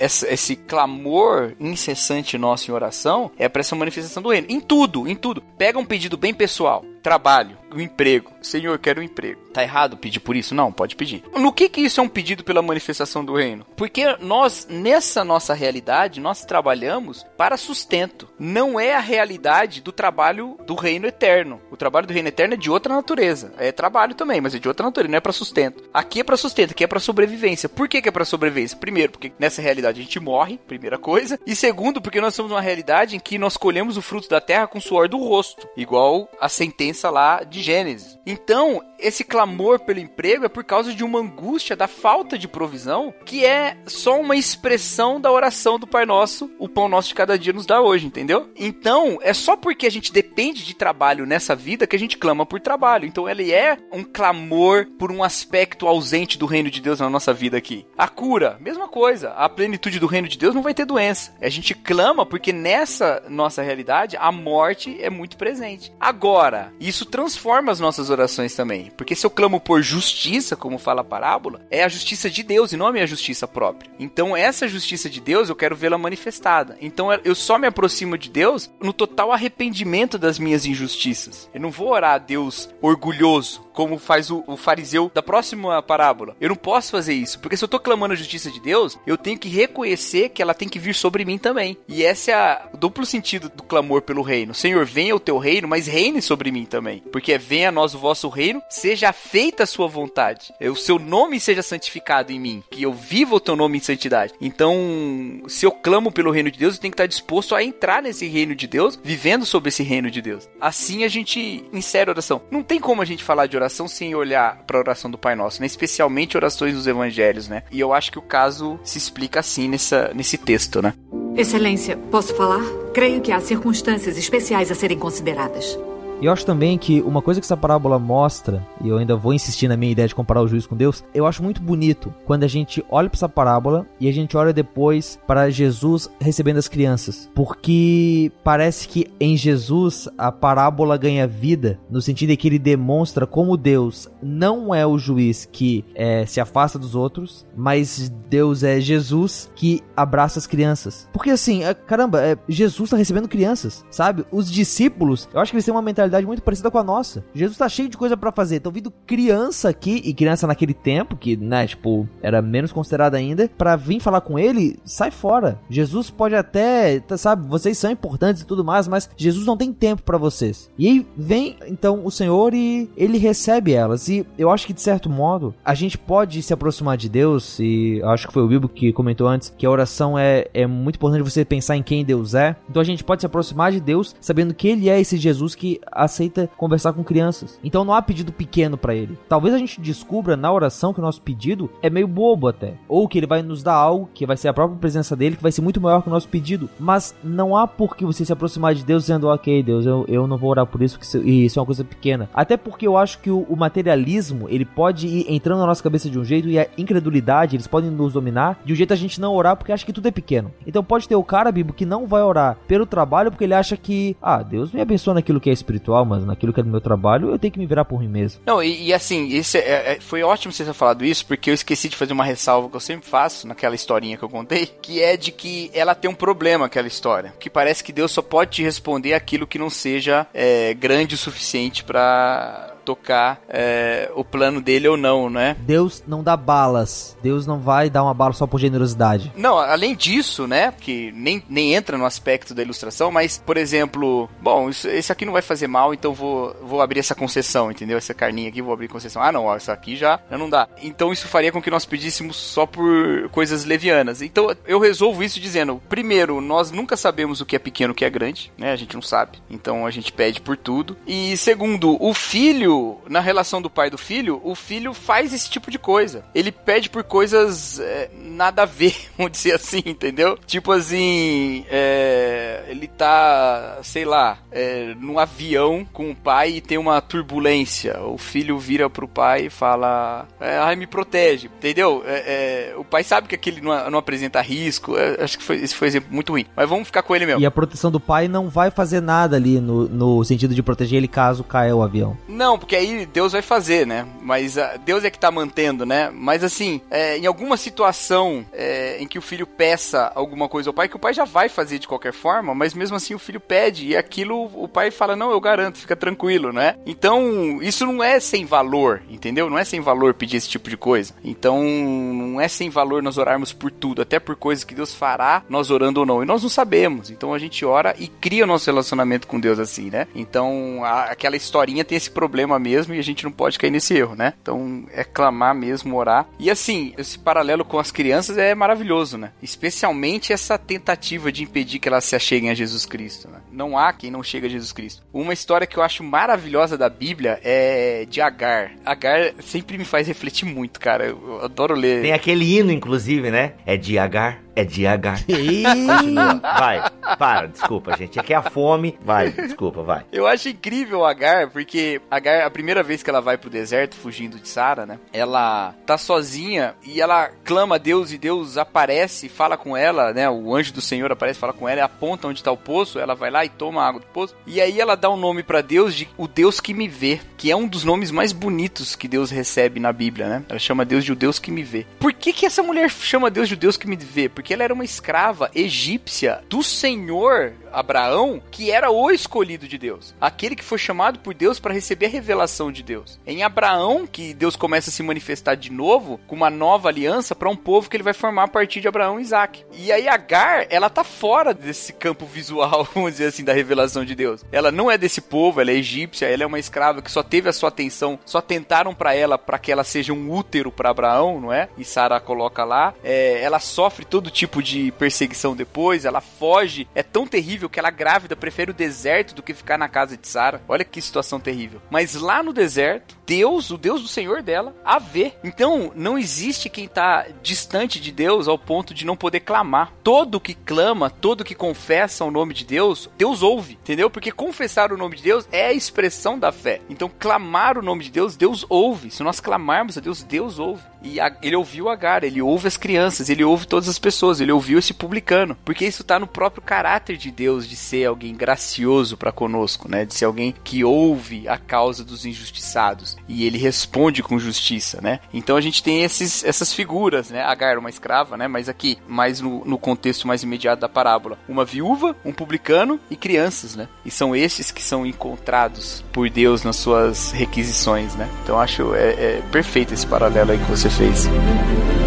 [0.00, 4.46] esse, clamor incessante nosso em oração é para essa manifestação do reino.
[4.48, 5.42] Em tudo, em tudo.
[5.58, 6.82] Pega um pedido bem pessoal.
[7.02, 8.32] Trabalho, um emprego.
[8.42, 9.40] Senhor, quero um emprego.
[9.52, 10.54] Tá errado pedir por isso?
[10.54, 11.22] Não, pode pedir.
[11.36, 13.66] No que que isso é um pedido pela manifestação do reino?
[13.76, 18.28] Porque nós, nessa nossa realidade, nós trabalhamos para sustento.
[18.38, 21.60] Não é a realidade do trabalho do reino eterno.
[21.70, 23.52] O trabalho do reino eterno é de outra natureza.
[23.58, 25.84] É trabalho também, mas é de outra natureza, não é para sustento.
[25.92, 27.68] Aqui é para sustento, aqui é para sobrevivência.
[27.68, 28.76] Por que, que é para sobrevivência?
[28.76, 31.38] Primeiro, porque nessa realidade a gente morre, primeira coisa.
[31.46, 34.66] E segundo, porque nós somos uma realidade em que nós colhemos o fruto da terra
[34.66, 38.18] com o suor do rosto, igual a sentença lá de Gênesis.
[38.26, 43.12] Então, esse clamor pelo emprego é por causa de uma angústia da falta de provisão,
[43.24, 47.38] que é só uma expressão da oração do Pai Nosso, o pão nosso de cada
[47.38, 48.50] dia nos dá hoje, entendeu?
[48.56, 52.44] Então, é só porque a gente depende de trabalho nessa vida que a gente clama
[52.44, 53.06] por trabalho.
[53.06, 57.32] Então, ele é um clamor por um aspecto ausente do reino de Deus na nossa
[57.32, 57.86] vida aqui.
[57.96, 59.30] A cura, mesma coisa.
[59.30, 61.34] A plenitude do reino de Deus não vai ter doença.
[61.40, 65.92] A gente clama porque nessa nossa realidade a morte é muito presente.
[66.00, 68.90] Agora, isso transforma as nossas orações também.
[68.96, 72.72] Porque se eu clamo por justiça, como fala a parábola, é a justiça de Deus
[72.72, 73.90] e não a minha justiça própria.
[73.98, 76.76] Então, essa justiça de Deus eu quero vê-la manifestada.
[76.80, 81.48] Então, eu só me aproximo de Deus no total arrependimento das minhas injustiças.
[81.52, 86.36] Eu não vou orar a Deus orgulhoso, como faz o, o, fariseu da próxima parábola.
[86.40, 89.16] Eu não posso fazer isso, porque se eu tô clamando a justiça de Deus, eu
[89.16, 91.76] tenho que reconhecer que ela tem que vir sobre mim também.
[91.88, 94.54] E esse é o duplo sentido do clamor pelo reino.
[94.54, 97.02] Senhor, venha o teu reino, mas reine sobre mim também.
[97.12, 100.52] Porque é venha a nós o vosso reino, seja feita a sua vontade.
[100.60, 104.32] O seu nome seja santificado em mim, que eu viva o teu nome em santidade.
[104.40, 108.02] Então, se eu clamo pelo reino de Deus, eu tenho que estar disposto a entrar
[108.02, 110.48] nesse reino de Deus, vivendo sobre esse reino de Deus.
[110.60, 112.42] Assim a gente insere a oração.
[112.50, 115.34] Não tem como a gente falar de oração sem olhar para a oração do Pai
[115.34, 115.66] Nosso, né?
[115.66, 117.64] especialmente orações dos evangelhos, né?
[117.70, 120.94] E eu acho que o caso se explica assim nessa, nesse texto, né?
[121.36, 122.62] Excelência, posso falar?
[122.92, 125.78] Creio que há circunstâncias especiais a serem consideradas.
[126.22, 129.34] E eu acho também que uma coisa que essa parábola mostra, e eu ainda vou
[129.34, 132.44] insistir na minha ideia de comparar o juiz com Deus, eu acho muito bonito quando
[132.44, 136.68] a gente olha para essa parábola e a gente olha depois para Jesus recebendo as
[136.68, 137.28] crianças.
[137.34, 143.26] Porque parece que em Jesus a parábola ganha vida, no sentido de que ele demonstra
[143.26, 148.80] como Deus não é o juiz que é, se afasta dos outros, mas Deus é
[148.80, 151.08] Jesus que abraça as crianças.
[151.12, 154.24] Porque assim, é, caramba, é, Jesus está recebendo crianças, sabe?
[154.30, 157.24] Os discípulos, eu acho que eles têm uma mentalidade muito parecida com a nossa.
[157.34, 158.60] Jesus tá cheio de coisa para fazer.
[158.60, 163.48] Tô vindo criança aqui, e criança naquele tempo, que, né, tipo, era menos considerada ainda,
[163.56, 165.58] para vir falar com ele, sai fora.
[165.70, 169.72] Jesus pode até, tá, sabe, vocês são importantes e tudo mais, mas Jesus não tem
[169.72, 170.70] tempo para vocês.
[170.78, 174.08] E aí vem, então, o Senhor e ele recebe elas.
[174.08, 178.00] E eu acho que, de certo modo, a gente pode se aproximar de Deus, e
[178.04, 181.22] acho que foi o Bibo que comentou antes, que a oração é, é muito importante
[181.22, 182.56] você pensar em quem Deus é.
[182.68, 185.80] Então a gente pode se aproximar de Deus sabendo que Ele é esse Jesus que
[185.92, 187.58] aceita conversar com crianças.
[187.62, 189.18] Então não há pedido pequeno para Ele.
[189.28, 192.74] Talvez a gente descubra na oração que o nosso pedido é meio bobo até.
[192.88, 195.42] Ou que Ele vai nos dar algo que vai ser a própria presença dele, que
[195.42, 196.68] vai ser muito maior que o nosso pedido.
[196.78, 200.26] Mas não há por que você se aproximar de Deus dizendo, ok, Deus, eu, eu
[200.26, 202.28] não vou orar por isso, porque isso é uma coisa pequena.
[202.34, 206.08] Até porque eu acho que o, o materialismo, ele pode ir entrando na nossa cabeça
[206.08, 209.20] de um jeito e a incredulidade, eles podem nos dominar de um jeito a gente
[209.20, 210.50] não orar porque acha que tudo é pequeno.
[210.66, 213.76] Então pode ter o cara, Bibo, que não vai orar pelo trabalho porque ele acha
[213.76, 216.80] que, ah, Deus me abençoa naquilo que é espiritual, mas naquilo que é do meu
[216.80, 218.40] trabalho eu tenho que me virar por mim mesmo.
[218.46, 221.54] Não, e, e assim, esse é, é, foi ótimo você ter falado isso, porque eu
[221.54, 225.02] esqueci de fazer uma ressalva que eu sempre faço naquela historinha que eu contei, que
[225.02, 227.32] é de que ela tem um problema, aquela história.
[227.38, 231.18] Que parece que Deus só pode te responder aquilo que não seja é, grande o
[231.18, 235.56] suficiente para tocar é, o plano dele ou não, né?
[235.60, 237.16] Deus não dá balas.
[237.22, 239.32] Deus não vai dar uma bala só por generosidade.
[239.36, 240.72] Não, além disso, né?
[240.78, 245.24] Que nem, nem entra no aspecto da ilustração, mas, por exemplo, bom, isso, esse aqui
[245.24, 247.98] não vai fazer mal, então vou, vou abrir essa concessão, entendeu?
[247.98, 249.22] Essa carninha aqui, vou abrir concessão.
[249.22, 250.68] Ah, não, ó, essa aqui já, já não dá.
[250.82, 254.22] Então isso faria com que nós pedíssemos só por coisas levianas.
[254.22, 258.04] Então eu resolvo isso dizendo: primeiro, nós nunca sabemos o que é pequeno, o que
[258.04, 258.72] é grande, né?
[258.72, 259.38] A gente não sabe.
[259.50, 260.96] Então a gente pede por tudo.
[261.06, 265.32] E segundo, o filho filho, na relação do pai e do filho, o filho faz
[265.32, 266.24] esse tipo de coisa.
[266.34, 270.38] Ele pede por coisas é, nada a ver, vamos dizer assim, entendeu?
[270.46, 276.78] Tipo assim, é, ele tá, sei lá, é, num avião com o pai e tem
[276.78, 278.00] uma turbulência.
[278.02, 282.02] O filho vira pro pai e fala: é, Ai, me protege, entendeu?
[282.06, 284.94] É, é, o pai sabe que aquele não, não apresenta risco.
[285.18, 286.46] acho que foi, esse foi um exemplo muito ruim.
[286.56, 287.40] Mas vamos ficar com ele mesmo.
[287.40, 290.98] E a proteção do pai não vai fazer nada ali no, no sentido de proteger
[290.98, 292.16] ele caso caia o avião.
[292.28, 294.06] Não, porque aí Deus vai fazer, né?
[294.20, 296.10] Mas uh, Deus é que tá mantendo, né?
[296.14, 300.72] Mas assim, é, em alguma situação é, em que o filho peça alguma coisa ao
[300.72, 303.40] pai, que o pai já vai fazer de qualquer forma, mas mesmo assim o filho
[303.40, 306.76] pede e aquilo o pai fala: Não, eu garanto, fica tranquilo, né?
[306.86, 309.50] Então, isso não é sem valor, entendeu?
[309.50, 311.14] Não é sem valor pedir esse tipo de coisa.
[311.24, 315.42] Então, não é sem valor nós orarmos por tudo, até por coisas que Deus fará,
[315.48, 316.22] nós orando ou não.
[316.22, 317.10] E nós não sabemos.
[317.10, 320.06] Então a gente ora e cria o nosso relacionamento com Deus assim, né?
[320.14, 323.94] Então, a, aquela historinha tem esse problema mesmo e a gente não pode cair nesse
[323.94, 324.34] erro, né?
[324.40, 326.26] Então é clamar mesmo, orar.
[326.38, 329.32] E assim, esse paralelo com as crianças é maravilhoso, né?
[329.42, 333.28] Especialmente essa tentativa de impedir que elas se acheguem a Jesus Cristo.
[333.28, 333.38] Né?
[333.50, 335.02] Não há quem não chegue a Jesus Cristo.
[335.12, 338.72] Uma história que eu acho maravilhosa da Bíblia é de Agar.
[338.84, 341.06] Agar sempre me faz refletir muito, cara.
[341.06, 342.02] Eu adoro ler.
[342.02, 343.54] Tem aquele hino, inclusive, né?
[343.66, 345.24] É de Agar é DH.
[345.26, 346.40] Continua.
[346.42, 348.18] Vai, para, desculpa, gente.
[348.18, 348.98] É que é a fome.
[349.02, 350.04] Vai, desculpa, vai.
[350.12, 353.94] Eu acho incrível a Agar, porque Agar, a primeira vez que ela vai pro deserto,
[353.96, 354.98] fugindo de Sara, né?
[355.12, 360.28] Ela tá sozinha e ela clama a Deus e Deus aparece, fala com ela, né?
[360.28, 362.98] O anjo do Senhor aparece, fala com ela e aponta onde tá o poço.
[362.98, 364.34] Ela vai lá e toma a água do poço.
[364.46, 367.50] E aí ela dá um nome para Deus de o Deus que me vê, que
[367.50, 370.44] é um dos nomes mais bonitos que Deus recebe na Bíblia, né?
[370.48, 371.86] Ela chama Deus de o Deus que me vê.
[371.98, 374.28] Por que que essa mulher chama Deus de o Deus que me vê?
[374.28, 379.78] Porque porque ela era uma escrava egípcia do Senhor Abraão, que era o escolhido de
[379.78, 383.18] Deus, aquele que foi chamado por Deus para receber a revelação de Deus.
[383.26, 387.48] Em Abraão que Deus começa a se manifestar de novo com uma nova aliança para
[387.48, 389.64] um povo que ele vai formar a partir de Abraão e Isaac.
[389.72, 394.14] E aí Agar, ela tá fora desse campo visual, vamos dizer assim, da revelação de
[394.14, 394.44] Deus.
[394.52, 397.48] Ela não é desse povo, ela é egípcia, ela é uma escrava que só teve
[397.48, 401.40] a sua atenção, só tentaram para ela para que ela seja um útero para Abraão,
[401.40, 401.68] não é?
[401.76, 402.94] E Sara coloca lá.
[403.02, 406.86] É, ela sofre todo tipo de perseguição depois, ela foge.
[406.94, 410.26] É tão terrível que ela grávida prefere o deserto do que ficar na casa de
[410.26, 410.62] Sara.
[410.68, 411.80] Olha que situação terrível.
[411.90, 415.32] Mas lá no deserto, Deus, o Deus do Senhor dela, a vê.
[415.42, 419.92] Então, não existe quem está distante de Deus ao ponto de não poder clamar.
[420.02, 424.10] Todo que clama, todo que confessa o nome de Deus, Deus ouve, entendeu?
[424.10, 426.80] Porque confessar o nome de Deus é a expressão da fé.
[426.88, 429.10] Então, clamar o nome de Deus, Deus ouve.
[429.10, 430.91] Se nós clamarmos a Deus, Deus ouve.
[431.02, 434.52] E a, ele ouviu Agar, ele ouve as crianças, ele ouve todas as pessoas, ele
[434.52, 435.56] ouviu esse publicano.
[435.64, 440.04] Porque isso tá no próprio caráter de Deus de ser alguém gracioso para conosco, né?
[440.04, 445.20] De ser alguém que ouve a causa dos injustiçados e ele responde com justiça, né?
[445.32, 447.42] Então a gente tem esses, essas figuras, né?
[447.42, 448.48] Agar, uma escrava, né?
[448.48, 453.16] Mas aqui, mais no, no contexto mais imediato da parábola, uma viúva, um publicano e
[453.16, 453.88] crianças, né?
[454.04, 458.28] E são estes que são encontrados por Deus nas suas requisições, né?
[458.42, 462.01] Então acho é, é perfeito esse paralelo aí que você fez.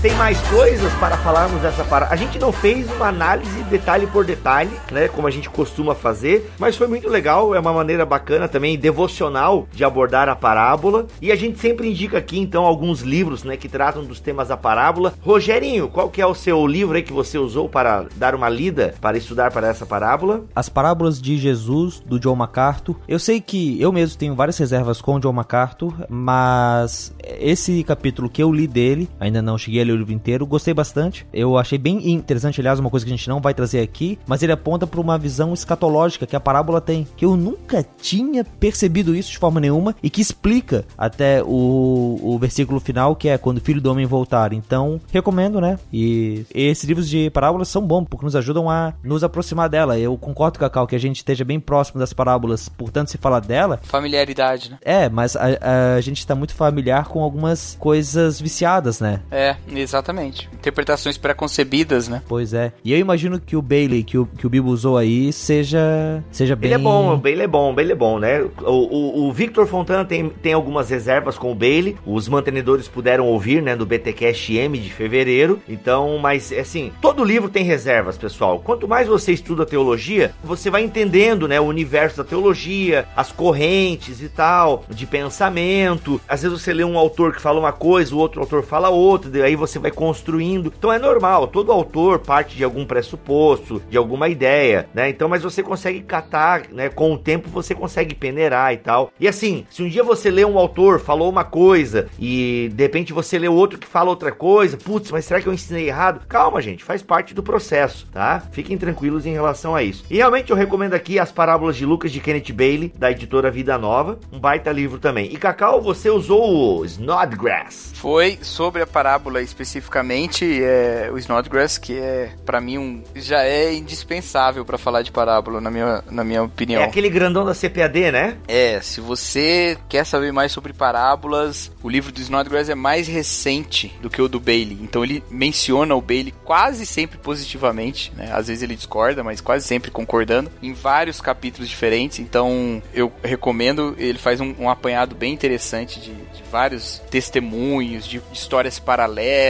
[0.00, 2.12] Tem mais coisas para falarmos dessa parada.
[2.12, 5.08] A gente não fez uma análise detalhe por detalhe, né?
[5.08, 7.54] Como a gente costuma fazer, mas foi muito legal.
[7.54, 11.06] É uma maneira bacana também, devocional, de abordar a parábola.
[11.20, 13.56] E a gente sempre indica aqui, então, alguns livros, né?
[13.56, 15.14] Que tratam dos temas da parábola.
[15.20, 18.94] Rogerinho, qual que é o seu livro aí que você usou para dar uma lida,
[19.00, 20.44] para estudar para essa parábola?
[20.54, 22.94] As Parábolas de Jesus, do John MacArthur.
[23.08, 28.28] Eu sei que eu mesmo tenho várias reservas com o John MacArthur, mas esse capítulo
[28.28, 31.26] que eu li dele, ainda não cheguei a o livro inteiro, gostei bastante.
[31.32, 34.42] Eu achei bem interessante, aliás, uma coisa que a gente não vai trazer aqui, mas
[34.42, 39.14] ele aponta para uma visão escatológica que a parábola tem, que eu nunca tinha percebido
[39.14, 43.58] isso de forma nenhuma e que explica até o, o versículo final, que é quando
[43.58, 44.52] o filho do homem voltar.
[44.52, 45.78] Então, recomendo, né?
[45.92, 49.98] E esses livros de parábolas são bons, porque nos ajudam a nos aproximar dela.
[49.98, 53.80] Eu concordo, Cacau, que a gente esteja bem próximo das parábolas, portanto, se falar dela.
[53.82, 54.78] Familiaridade, né?
[54.82, 59.20] É, mas a, a gente está muito familiar com algumas coisas viciadas, né?
[59.30, 60.48] É, exatamente.
[60.52, 62.22] Interpretações preconcebidas, né?
[62.28, 62.72] Pois é.
[62.84, 66.56] E eu imagino que o Bailey, que o, que o Bibo usou aí, seja, seja
[66.56, 66.70] bem...
[66.70, 68.40] Ele é bom, o Bailey é bom, o Bailey é bom, né?
[68.62, 73.26] O, o, o Victor Fontana tem, tem algumas reservas com o Bailey, os mantenedores puderam
[73.26, 78.60] ouvir, né, do BTcast M de fevereiro, então, mas, assim, todo livro tem reservas, pessoal.
[78.60, 84.22] Quanto mais você estuda teologia, você vai entendendo, né, o universo da teologia, as correntes
[84.22, 86.20] e tal, de pensamento.
[86.28, 89.44] Às vezes você lê um autor que fala uma coisa, o outro autor fala outra,
[89.44, 90.72] aí você vai construindo.
[90.78, 95.08] Então é normal, todo autor parte de algum pressuposto, de alguma ideia, né?
[95.08, 96.88] Então, mas você consegue catar, né?
[96.88, 99.10] Com o tempo você consegue peneirar e tal.
[99.18, 103.12] E assim, se um dia você lê um autor, falou uma coisa e de repente
[103.12, 106.24] você lê outro que fala outra coisa, putz, mas será que eu ensinei errado?
[106.28, 108.42] Calma, gente, faz parte do processo, tá?
[108.52, 110.04] Fiquem tranquilos em relação a isso.
[110.08, 113.78] E realmente eu recomendo aqui as parábolas de Lucas de Kenneth Bailey, da editora Vida
[113.78, 115.32] Nova, um baita livro também.
[115.32, 117.92] E Cacau, você usou o Snodgrass.
[117.94, 123.74] Foi sobre a parábola especificamente é, o Snodgrass, que é para mim um já é
[123.74, 126.80] indispensável para falar de parábola na minha, na minha opinião.
[126.82, 128.36] É aquele grandão da CPAD, né?
[128.46, 133.96] É, se você quer saber mais sobre parábolas, o livro do Snodgrass é mais recente
[134.00, 134.78] do que o do Bailey.
[134.80, 138.30] Então ele menciona o Bailey quase sempre positivamente, né?
[138.32, 142.20] Às vezes ele discorda, mas quase sempre concordando em vários capítulos diferentes.
[142.20, 148.18] Então eu recomendo, ele faz um, um apanhado bem interessante de, de vários testemunhos, de,
[148.18, 149.47] de histórias paralelas,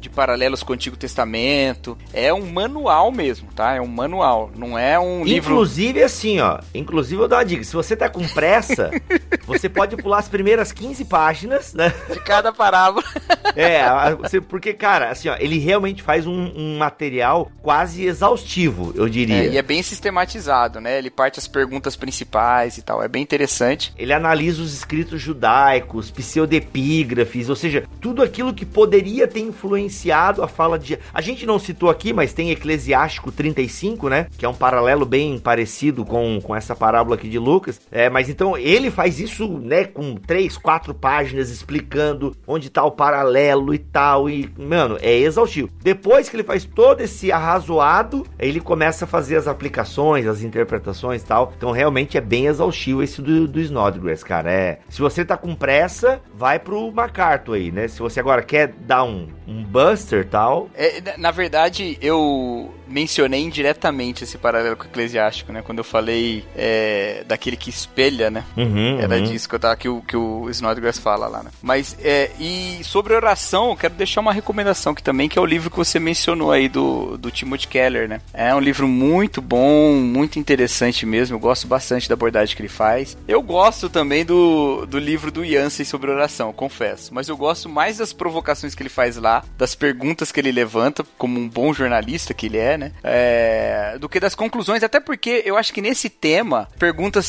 [0.00, 1.96] de paralelos com o Antigo Testamento.
[2.12, 3.74] É um manual mesmo, tá?
[3.74, 5.52] É um manual, não é um livro.
[5.52, 6.60] Inclusive, assim, ó.
[6.74, 8.90] Inclusive, eu dou uma dica: se você tá com pressa,
[9.46, 11.92] você pode pular as primeiras 15 páginas, né?
[12.12, 13.04] De cada parábola.
[13.56, 13.82] é,
[14.48, 19.44] porque, cara, assim, ó, ele realmente faz um, um material quase exaustivo, eu diria.
[19.44, 20.98] É, e é bem sistematizado, né?
[20.98, 23.02] Ele parte as perguntas principais e tal.
[23.02, 23.92] É bem interessante.
[23.96, 30.48] Ele analisa os escritos judaicos, pseudepígrafes, ou seja, tudo aquilo que poderia ter influenciado a
[30.48, 30.98] fala de.
[31.12, 34.26] A gente não citou aqui, mas tem Eclesiástico 35, né?
[34.36, 37.80] Que é um paralelo bem parecido com, com essa parábola aqui de Lucas.
[37.90, 42.90] É, mas então ele faz isso, né, com três, quatro páginas explicando onde tá o
[42.90, 44.28] paralelo e tal.
[44.28, 45.70] E, mano, é exaustivo.
[45.82, 51.22] Depois que ele faz todo esse arrazoado, ele começa a fazer as aplicações, as interpretações
[51.22, 51.52] e tal.
[51.56, 54.52] Então realmente é bem exaustivo esse do, do Snodgrass, cara.
[54.52, 54.78] É.
[54.88, 57.88] Se você tá com pressa, vai pro MacArthur aí, né?
[57.88, 60.68] Se você agora quer dar um, um buster tal.
[60.74, 65.62] É, na verdade, eu mencionei indiretamente esse paralelo com o eclesiástico, né?
[65.62, 68.44] Quando eu falei é, daquele que espelha, né?
[68.56, 69.22] Uhum, Era uhum.
[69.22, 71.50] disso que, eu tava, que, o, que o Snodgrass fala lá, né?
[71.62, 75.46] Mas, é, e sobre oração, eu quero deixar uma recomendação aqui também, que é o
[75.46, 78.20] livro que você mencionou aí do, do Timothy Keller, né?
[78.34, 82.68] É um livro muito bom, muito interessante mesmo, eu gosto bastante da abordagem que ele
[82.68, 83.16] faz.
[83.28, 87.98] Eu gosto também do, do livro do Yancey sobre oração, confesso, mas eu gosto mais
[87.98, 92.34] das provocações que ele faz lá, das perguntas que ele levanta, como um bom jornalista
[92.34, 92.92] que ele é, né?
[93.04, 97.26] É, do que das conclusões, até porque eu acho que nesse tema, perguntas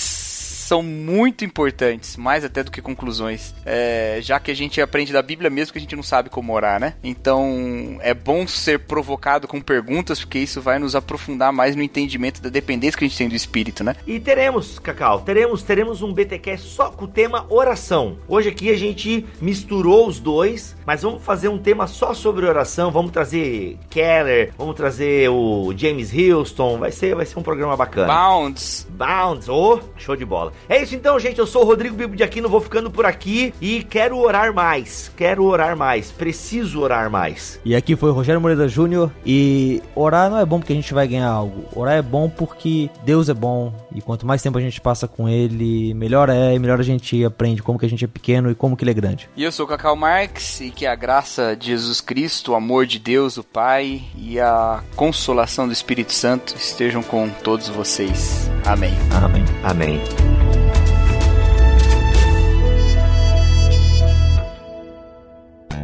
[0.72, 3.54] são muito importantes, mais até do que conclusões.
[3.66, 6.54] É, já que a gente aprende da Bíblia mesmo que a gente não sabe como
[6.54, 6.94] orar, né?
[7.04, 12.42] Então é bom ser provocado com perguntas, porque isso vai nos aprofundar mais no entendimento
[12.42, 13.98] da dependência que a gente tem do Espírito, né?
[14.08, 18.18] E teremos, Cacau, teremos, teremos um BTQ só com o tema oração.
[18.26, 22.92] Hoje aqui a gente misturou os dois, mas vamos fazer um tema só sobre oração.
[22.92, 26.78] Vamos trazer Keller, vamos trazer o James Houston.
[26.78, 28.08] Vai ser, vai ser um programa bacana.
[28.08, 28.88] Bounds.
[28.90, 30.54] Bounds, oh, show de bola.
[30.70, 31.40] É isso então, gente.
[31.40, 35.12] Eu sou o Rodrigo Bibo de Aquino, vou ficando por aqui e quero orar mais.
[35.16, 36.12] Quero orar mais.
[36.12, 37.60] Preciso orar mais.
[37.66, 39.12] E aqui foi o Rogério Moreira Júnior.
[39.26, 41.66] E orar não é bom porque a gente vai ganhar algo.
[41.76, 43.74] Orar é bom porque Deus é bom.
[43.94, 46.54] E quanto mais tempo a gente passa com Ele, melhor é.
[46.54, 48.92] E melhor a gente aprende como que a gente é pequeno e como que Ele
[48.92, 49.30] é grande.
[49.36, 50.62] E eu sou o Cacau Marx.
[50.62, 54.84] E que a graça de Jesus Cristo, o amor de Deus, o Pai e a
[54.96, 58.50] consolação do Espírito Santo estejam com todos vocês.
[58.66, 58.94] Amém.
[59.24, 59.44] Amém.
[59.64, 60.02] Amém.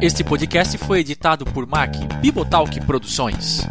[0.00, 3.66] Este podcast foi editado por Mac Bibotalk Produções.